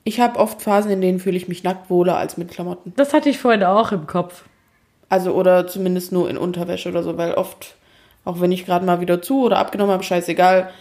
[0.03, 2.93] ich habe oft Phasen, in denen fühle ich mich nackt wohler als mit Klamotten.
[2.95, 4.45] Das hatte ich vorhin auch im Kopf.
[5.07, 7.75] Also oder zumindest nur in Unterwäsche oder so, weil oft,
[8.25, 10.71] auch wenn ich gerade mal wieder zu oder abgenommen habe, scheißegal,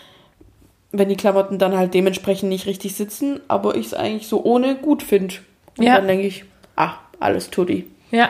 [0.93, 4.77] wenn die Klamotten dann halt dementsprechend nicht richtig sitzen, aber ich es eigentlich so ohne
[4.77, 5.35] gut finde.
[5.77, 5.97] Und Ja.
[5.97, 6.45] dann denke ich,
[6.77, 7.87] ah, alles tutti.
[8.11, 8.29] Ja,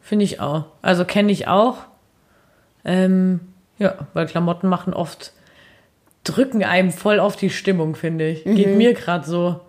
[0.00, 0.64] finde ich auch.
[0.82, 1.78] Also kenne ich auch.
[2.84, 3.40] Ähm,
[3.78, 5.32] ja, weil Klamotten machen oft,
[6.24, 8.44] drücken einem voll auf die Stimmung, finde ich.
[8.44, 9.60] Geht mir gerade so.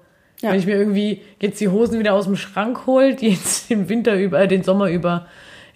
[0.42, 0.52] Ja.
[0.52, 3.90] Wenn ich mir irgendwie jetzt die Hosen wieder aus dem Schrank hole, die jetzt den
[3.90, 5.28] Winter über, äh, den Sommer über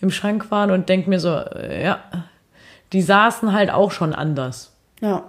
[0.01, 1.99] im Schrank waren und denke mir so, äh, ja,
[2.93, 4.73] die saßen halt auch schon anders.
[5.01, 5.23] Ja.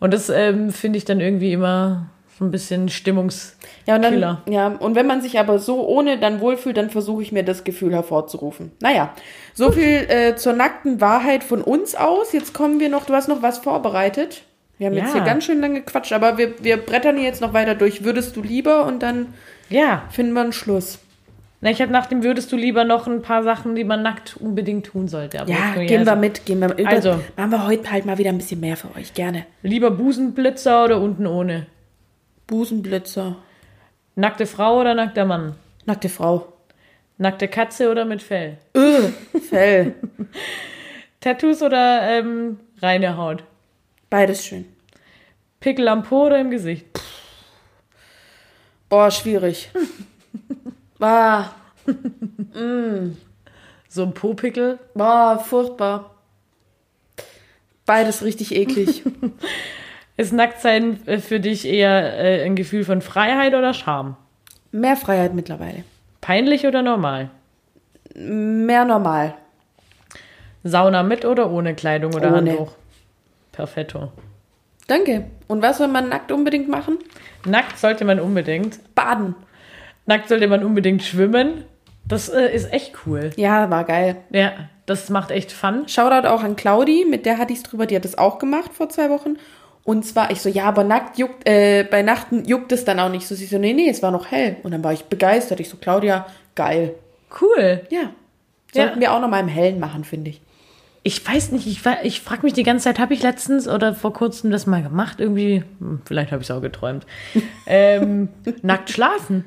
[0.00, 2.06] Und das ähm, finde ich dann irgendwie immer
[2.38, 3.56] so ein bisschen Stimmungs...
[3.86, 7.22] Ja, und dann, ja, und wenn man sich aber so ohne dann wohlfühlt, dann versuche
[7.22, 8.70] ich mir das Gefühl hervorzurufen.
[8.80, 9.12] Naja,
[9.54, 12.32] so viel äh, zur nackten Wahrheit von uns aus.
[12.32, 14.42] Jetzt kommen wir noch, du hast noch was vorbereitet.
[14.76, 15.14] Wir haben jetzt Ja.
[15.14, 18.04] hier ganz schön lange gequatscht, aber wir, wir brettern hier jetzt noch weiter durch.
[18.04, 19.34] Würdest du lieber und dann
[19.68, 21.00] Ja, finden wir einen Schluss.
[21.60, 24.36] Na, ich habe nach dem würdest du lieber noch ein paar Sachen, die man nackt
[24.36, 25.40] unbedingt tun sollte.
[25.40, 26.86] Aber Ja, gehen wir also- mit, gehen wir mit.
[26.86, 27.20] Also.
[27.36, 29.44] machen wir heute halt mal wieder ein bisschen mehr für euch, gerne.
[29.62, 31.66] Lieber Busenblitzer oder unten ohne?
[32.46, 33.36] Busenblitzer,
[34.14, 35.54] Nackte Frau oder nackter Mann?
[35.84, 36.52] nackte Frau.
[37.18, 38.58] Nackte Katze oder mit Fell?
[38.76, 39.08] Öh,
[39.48, 39.94] Fell,
[41.20, 43.42] Tattoos oder ähm, reine Haut?
[44.10, 44.64] beides schön.
[45.60, 46.86] Pickel am Po oder im Gesicht?
[48.88, 49.70] Boah, schwierig.
[51.00, 51.46] Ah,
[53.88, 54.78] So ein Po-Pickel?
[54.94, 56.10] boah, furchtbar.
[57.86, 59.02] Beides richtig eklig.
[60.18, 64.16] Ist Nacktsein äh, für dich eher äh, ein Gefühl von Freiheit oder Scham?
[64.72, 65.84] Mehr Freiheit mittlerweile.
[66.20, 67.30] Peinlich oder normal?
[68.14, 69.34] Mehr normal.
[70.64, 72.50] Sauna mit oder ohne Kleidung oder Ohne.
[72.50, 72.72] Handtuch?
[73.52, 74.12] Perfetto.
[74.88, 75.26] Danke.
[75.46, 76.98] Und was soll man nackt unbedingt machen?
[77.46, 78.80] Nackt sollte man unbedingt.
[78.94, 79.34] Baden.
[80.08, 81.64] Nackt sollte man unbedingt schwimmen.
[82.06, 83.30] Das äh, ist echt cool.
[83.36, 84.16] Ja, war geil.
[84.30, 84.52] Ja,
[84.86, 85.86] das macht echt Fun.
[85.86, 88.72] Shoutout auch an Claudi, mit der hatte ich es drüber, die hat das auch gemacht
[88.72, 89.36] vor zwei Wochen.
[89.84, 93.10] Und zwar, ich so, ja, aber nackt juckt, äh, bei Nachten juckt es dann auch
[93.10, 93.34] nicht so.
[93.34, 94.56] Sie so, nee, nee, es war noch hell.
[94.62, 95.60] Und dann war ich begeistert.
[95.60, 96.94] Ich so, Claudia, geil.
[97.38, 97.82] Cool.
[97.90, 98.00] Ja.
[98.00, 98.10] Ja.
[98.72, 100.40] Sollten wir auch noch mal im Hellen machen, finde ich.
[101.02, 104.14] Ich weiß nicht, ich, ich frage mich die ganze Zeit, habe ich letztens oder vor
[104.14, 105.20] kurzem das mal gemacht?
[105.20, 107.06] Irgendwie, hm, vielleicht habe ich es auch geträumt.
[107.66, 108.30] ähm,
[108.62, 109.44] nackt schlafen.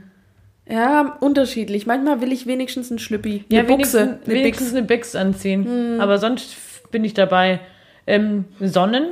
[0.72, 1.86] Ja, unterschiedlich.
[1.86, 3.44] Manchmal will ich wenigstens ein Schlüppi.
[3.50, 4.76] Ja, eine Buchse, wenigstens, eine wenigstens Bix.
[4.78, 6.00] eine Bix anziehen.
[6.00, 6.56] Aber sonst
[6.92, 7.60] bin ich dabei.
[8.08, 9.10] Ähm, Sonnen.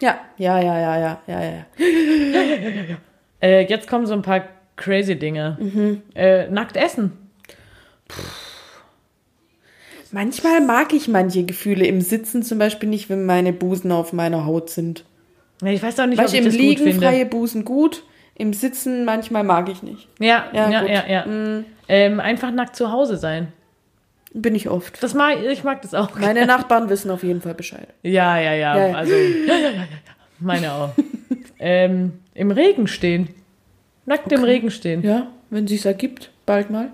[0.00, 1.66] Ja, ja, ja, ja, ja, ja, ja.
[3.40, 4.44] Äh, jetzt kommen so ein paar
[4.76, 6.00] crazy Dinge.
[6.14, 7.10] Äh, nackt essen.
[10.12, 14.44] Manchmal mag ich manche Gefühle im Sitzen zum Beispiel nicht, wenn meine Busen auf meiner
[14.44, 15.04] Haut sind.
[15.62, 17.06] Ja, Ich weiß auch nicht, Weißt ob ich im das Liegen gut finde.
[17.06, 20.08] freie Busen gut, im Sitzen manchmal mag ich nicht.
[20.18, 21.26] Ja, ja, Ja, ja, ja.
[21.26, 21.62] ja.
[21.88, 23.52] Ähm, einfach nackt zu Hause sein.
[24.34, 25.02] Bin ich oft.
[25.02, 26.18] Das mag, ich mag das auch.
[26.18, 27.88] Meine Nachbarn wissen auf jeden Fall Bescheid.
[28.02, 28.76] Ja, ja, ja.
[28.76, 28.96] Ja, ja.
[28.96, 29.14] Also.
[30.38, 30.90] Meine auch.
[31.58, 33.28] ähm, Im Regen stehen.
[34.06, 35.02] Nackt im Regen stehen.
[35.02, 36.88] Ja, wenn sich's ergibt, bald mal.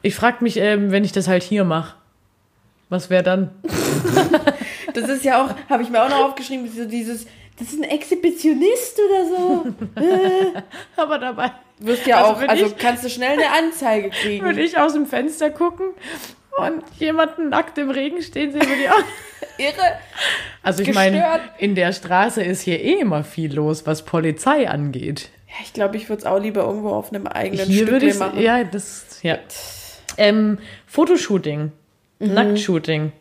[0.00, 1.96] Ich frage mich, ähm, wenn ich das halt hier mache,
[2.88, 3.50] was wäre dann?
[4.94, 7.26] Das ist ja auch, habe ich mir auch noch aufgeschrieben, so dieses,
[7.58, 9.66] das ist ein Exhibitionist oder so.
[10.96, 14.44] Aber dabei Wirst ja Also auch, also ich- kannst du schnell eine Anzeige kriegen.
[14.44, 15.88] würde ich aus dem Fenster gucken
[16.58, 18.94] und jemanden nackt im Regen stehen sehen, würde ich auch.
[19.58, 19.98] Irre.
[20.62, 21.22] Also ich meine,
[21.58, 25.28] in der Straße ist hier eh immer viel los, was Polizei angeht.
[25.48, 28.10] Ja, ich glaube, ich würde es auch lieber irgendwo auf einem eigenen Hier würde Stückle
[28.10, 28.40] ich, machen.
[28.40, 29.38] ja, das, ja.
[30.18, 31.72] Ähm, Fotoshooting,
[32.18, 32.32] Mhm.
[32.32, 33.12] Nacktshooting.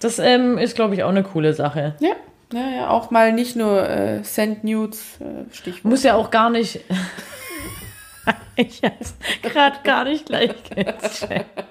[0.00, 1.94] Das ähm, ist, glaube ich, auch eine coole Sache.
[2.00, 2.10] Ja,
[2.52, 5.84] ja, ja, auch mal nicht nur äh, Send Nudes, äh, Stichwort.
[5.84, 6.80] Muss ja auch gar nicht.
[8.56, 11.64] ich hab's gerade gar nicht gleich gecheckt.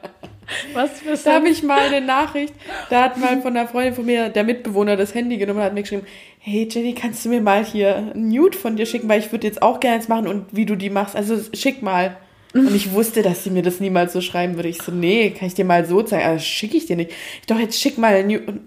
[0.74, 2.54] Was für Da habe ich mal eine Nachricht,
[2.90, 5.74] da hat mal von einer Freundin von mir der Mitbewohner das Handy genommen und hat
[5.74, 6.06] mir geschrieben,
[6.40, 9.48] hey Jenny, kannst du mir mal hier ein Nude von dir schicken, weil ich würde
[9.48, 12.18] jetzt auch gerne eins machen und wie du die machst, also schick mal.
[12.54, 14.70] Und ich wusste, dass sie mir das niemals so schreiben würde.
[14.70, 17.12] Ich so, nee, kann ich dir mal so zeigen, also schicke ich dir nicht.
[17.48, 18.60] Doch, jetzt schick mal ein Nude.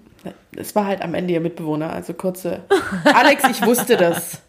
[0.57, 2.65] Es war halt am Ende ihr Mitbewohner, also kurze.
[3.05, 4.43] Alex, ich wusste das.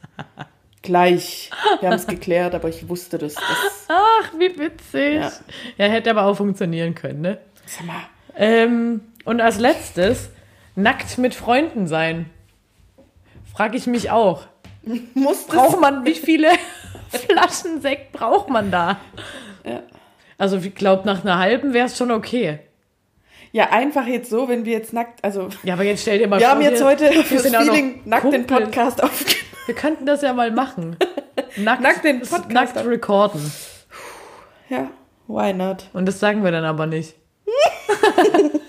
[0.82, 1.50] Gleich.
[1.80, 3.36] Wir haben es geklärt, aber ich wusste das.
[3.36, 3.44] das
[3.90, 5.16] Ach, wie witzig.
[5.16, 5.32] Ja.
[5.78, 5.86] Ja.
[5.92, 7.38] hätte aber auch funktionieren können, ne?
[7.66, 8.02] sag mal,
[8.36, 10.30] Ähm, und als letztes,
[10.76, 12.30] nackt mit Freunden sein.
[13.54, 14.44] Frage ich mich auch.
[15.14, 16.50] muss das Braucht man, wie viele
[17.10, 18.98] Flaschen Sekt braucht man da?
[19.66, 19.82] Ja.
[20.38, 22.60] Also ich glaube, nach einer halben wäre es schon okay.
[23.52, 26.40] Ja, einfach jetzt so, wenn wir jetzt nackt, also Ja, aber jetzt stell dir mal
[26.40, 28.46] wir vor, haben jetzt wir- heute wir fürs Feeling nackt den.
[28.46, 29.36] Podcast aufgenommen.
[29.66, 30.98] Wir könnten das ja mal machen.
[31.58, 33.52] Nackt, Nackt den Podcast nackt recorden.
[34.70, 34.90] Ja,
[35.28, 35.86] why not?
[35.94, 37.16] Und das sagen wir dann aber nicht.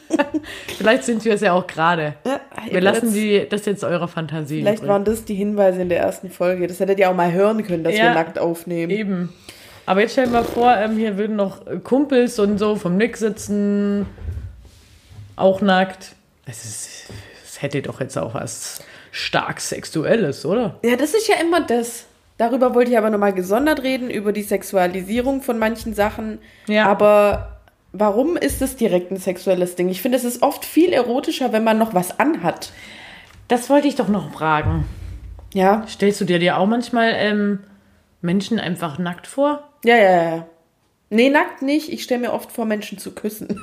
[0.78, 2.14] Vielleicht sind wir es ja auch gerade.
[2.26, 4.60] Ja, Wir lassen die, das jetzt eurer Fantasie.
[4.60, 4.90] Vielleicht übrig.
[4.90, 6.66] waren das die Hinweise in der ersten Folge.
[6.66, 8.14] Das hättet ihr auch mal hören können, dass wir Ja.
[8.14, 8.90] nackt aufnehmen.
[8.90, 9.32] Eben.
[9.86, 13.16] Aber jetzt stell dir mal vor, ähm, hier würden noch Kumpels und so vom Nick
[13.16, 14.06] sitzen,
[15.40, 16.14] auch nackt.
[16.46, 17.06] Es, ist,
[17.44, 18.80] es hätte doch jetzt auch was
[19.10, 20.78] stark Sexuelles, oder?
[20.84, 22.06] Ja, das ist ja immer das.
[22.36, 26.38] Darüber wollte ich aber nochmal gesondert reden, über die Sexualisierung von manchen Sachen.
[26.68, 26.86] Ja.
[26.86, 27.60] Aber
[27.92, 29.88] warum ist es direkt ein sexuelles Ding?
[29.88, 32.70] Ich finde, es ist oft viel erotischer, wenn man noch was anhat.
[33.48, 34.86] Das wollte ich doch noch fragen.
[35.54, 37.60] Ja, Stellst du dir dir auch manchmal ähm,
[38.20, 39.64] Menschen einfach nackt vor?
[39.84, 40.46] ja, ja, ja.
[41.10, 41.90] Nee, nackt nicht.
[41.90, 43.58] Ich stelle mir oft vor, Menschen zu küssen.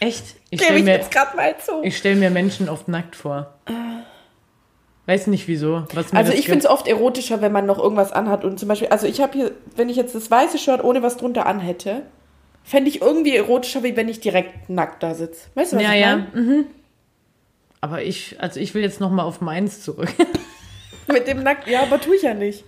[0.00, 0.36] Echt?
[0.50, 1.82] Ich stelle mir, jetzt gerade mal zu.
[1.82, 3.54] ich stell mir Menschen oft nackt vor.
[5.06, 5.84] Weiß nicht wieso.
[6.12, 8.44] Also ich finde es oft erotischer, wenn man noch irgendwas anhat.
[8.44, 11.16] Und zum Beispiel, also ich habe hier, wenn ich jetzt das weiße Shirt ohne was
[11.16, 12.02] drunter anhätte,
[12.62, 15.48] fände ich irgendwie erotischer, wie wenn ich direkt nackt da sitze.
[15.54, 16.16] Weißt du, was Ja, ich ja.
[16.16, 16.28] meine?
[16.34, 16.66] Mhm.
[17.80, 20.12] Aber ich, also ich will jetzt noch mal auf meins zurück.
[21.06, 22.64] Mit dem nackt, ja, aber tue ich ja nicht.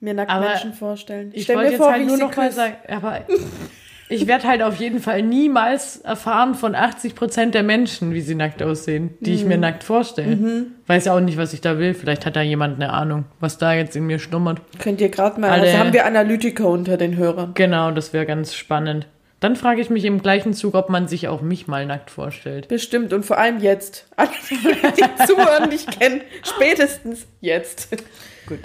[0.00, 1.30] Mir nackt Menschen vorstellen.
[1.32, 3.20] Ich stell wollte mir jetzt vor, halt wie nur noch mal sagen, aber
[4.08, 8.34] ich werde halt auf jeden Fall niemals erfahren von 80 Prozent der Menschen, wie sie
[8.34, 9.60] nackt aussehen, die ich mir Mhm.
[9.62, 10.66] nackt vorstelle.
[10.86, 11.94] Weiß ja auch nicht, was ich da will.
[11.94, 14.60] Vielleicht hat da jemand eine Ahnung, was da jetzt in mir schlummert.
[14.78, 17.52] Könnt ihr gerade mal, Alle- also haben wir Analytiker unter den Hörern.
[17.54, 19.06] Genau, das wäre ganz spannend.
[19.40, 22.66] Dann frage ich mich im gleichen Zug, ob man sich auch mich mal nackt vorstellt.
[22.66, 24.08] Bestimmt und vor allem jetzt.
[24.16, 27.88] Alle, die zuhören, mich kennen, spätestens jetzt.
[28.48, 28.58] Gut,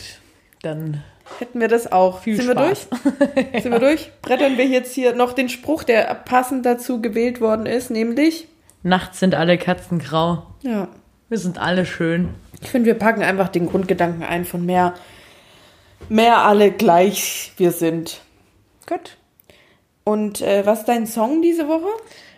[0.64, 1.04] dann
[1.40, 2.20] Hätten wir das auch.
[2.22, 2.88] Viel Sind Spaß.
[2.92, 3.48] wir durch?
[3.64, 4.12] Sind wir durch?
[4.22, 8.48] Brettern wir jetzt hier noch den Spruch, der passend dazu gewählt worden ist, nämlich,
[8.84, 10.44] nachts sind alle Katzen grau.
[10.62, 10.88] ja,
[11.30, 12.30] Wir sind alle schön.
[12.62, 14.94] ich finde, wir packen einfach den Grundgedanken ein von mehr,
[16.10, 18.22] mehr alle gleich wir sind.
[18.88, 19.18] Gut.
[20.04, 21.88] Und äh, was ist dein Song diese Woche?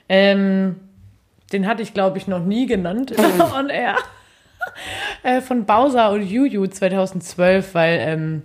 [0.08, 0.76] Ähm,
[1.52, 3.14] den hatte ich, glaube ich, noch nie genannt
[3.58, 3.96] on air.
[5.24, 8.41] äh, von Bowser und Juju 2012, weil ähm,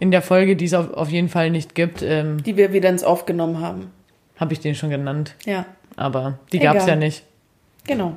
[0.00, 2.88] in der Folge, die es auf, auf jeden Fall nicht gibt, ähm, Die wir wieder
[2.88, 3.90] ins Off genommen haben.
[4.38, 5.34] habe ich den schon genannt.
[5.44, 7.24] Ja, Aber die gab es ja nicht.
[7.86, 8.14] genau.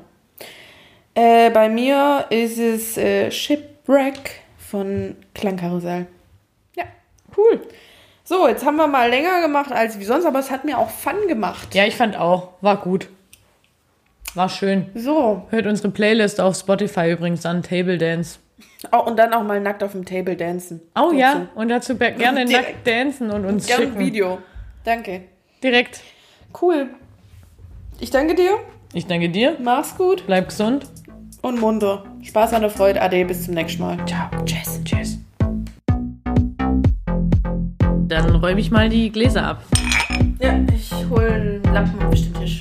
[1.14, 6.06] Äh, bei mir ist es äh, Shipwreck von Klangkarussell.
[6.78, 6.86] Ja,
[7.38, 7.60] cool.
[8.24, 10.90] So, jetzt haben wir mal länger gemacht als wie sonst, aber es hat mir auch
[10.90, 11.76] Fun gemacht.
[11.76, 12.50] Ja, ich fand auch.
[12.62, 13.10] War gut.
[14.36, 14.86] War schön.
[14.96, 18.40] So, Hört unsere Playlist auf Spotify übrigens an, Table Dance.
[18.92, 20.82] Oh, und dann auch mal nackt auf dem Table dancen.
[20.96, 21.16] Oh Dazu.
[21.16, 22.52] ja, und dazu gerne Direkt.
[22.68, 23.98] nackt dancen und uns Gerne schicken.
[23.98, 24.38] ein Video.
[24.84, 25.22] Danke.
[25.64, 26.02] Direkt.
[26.62, 26.90] Cool.
[28.00, 28.58] Ich danke dir.
[28.94, 29.58] Ich danke dir.
[29.64, 30.86] Mach's gut Bleib gesund.
[31.42, 32.04] und munter.
[32.24, 33.02] Spaß an der Freude.
[33.02, 33.98] Ade, bis zum nächsten Mal.
[34.06, 34.30] Ciao.
[34.46, 34.80] Tschüss.
[34.84, 35.18] Tschüss.
[38.08, 39.64] Dann räume ich mal die Gläser ab.
[40.40, 42.60] Ja, ich hole einen Lappen auf den Tisch.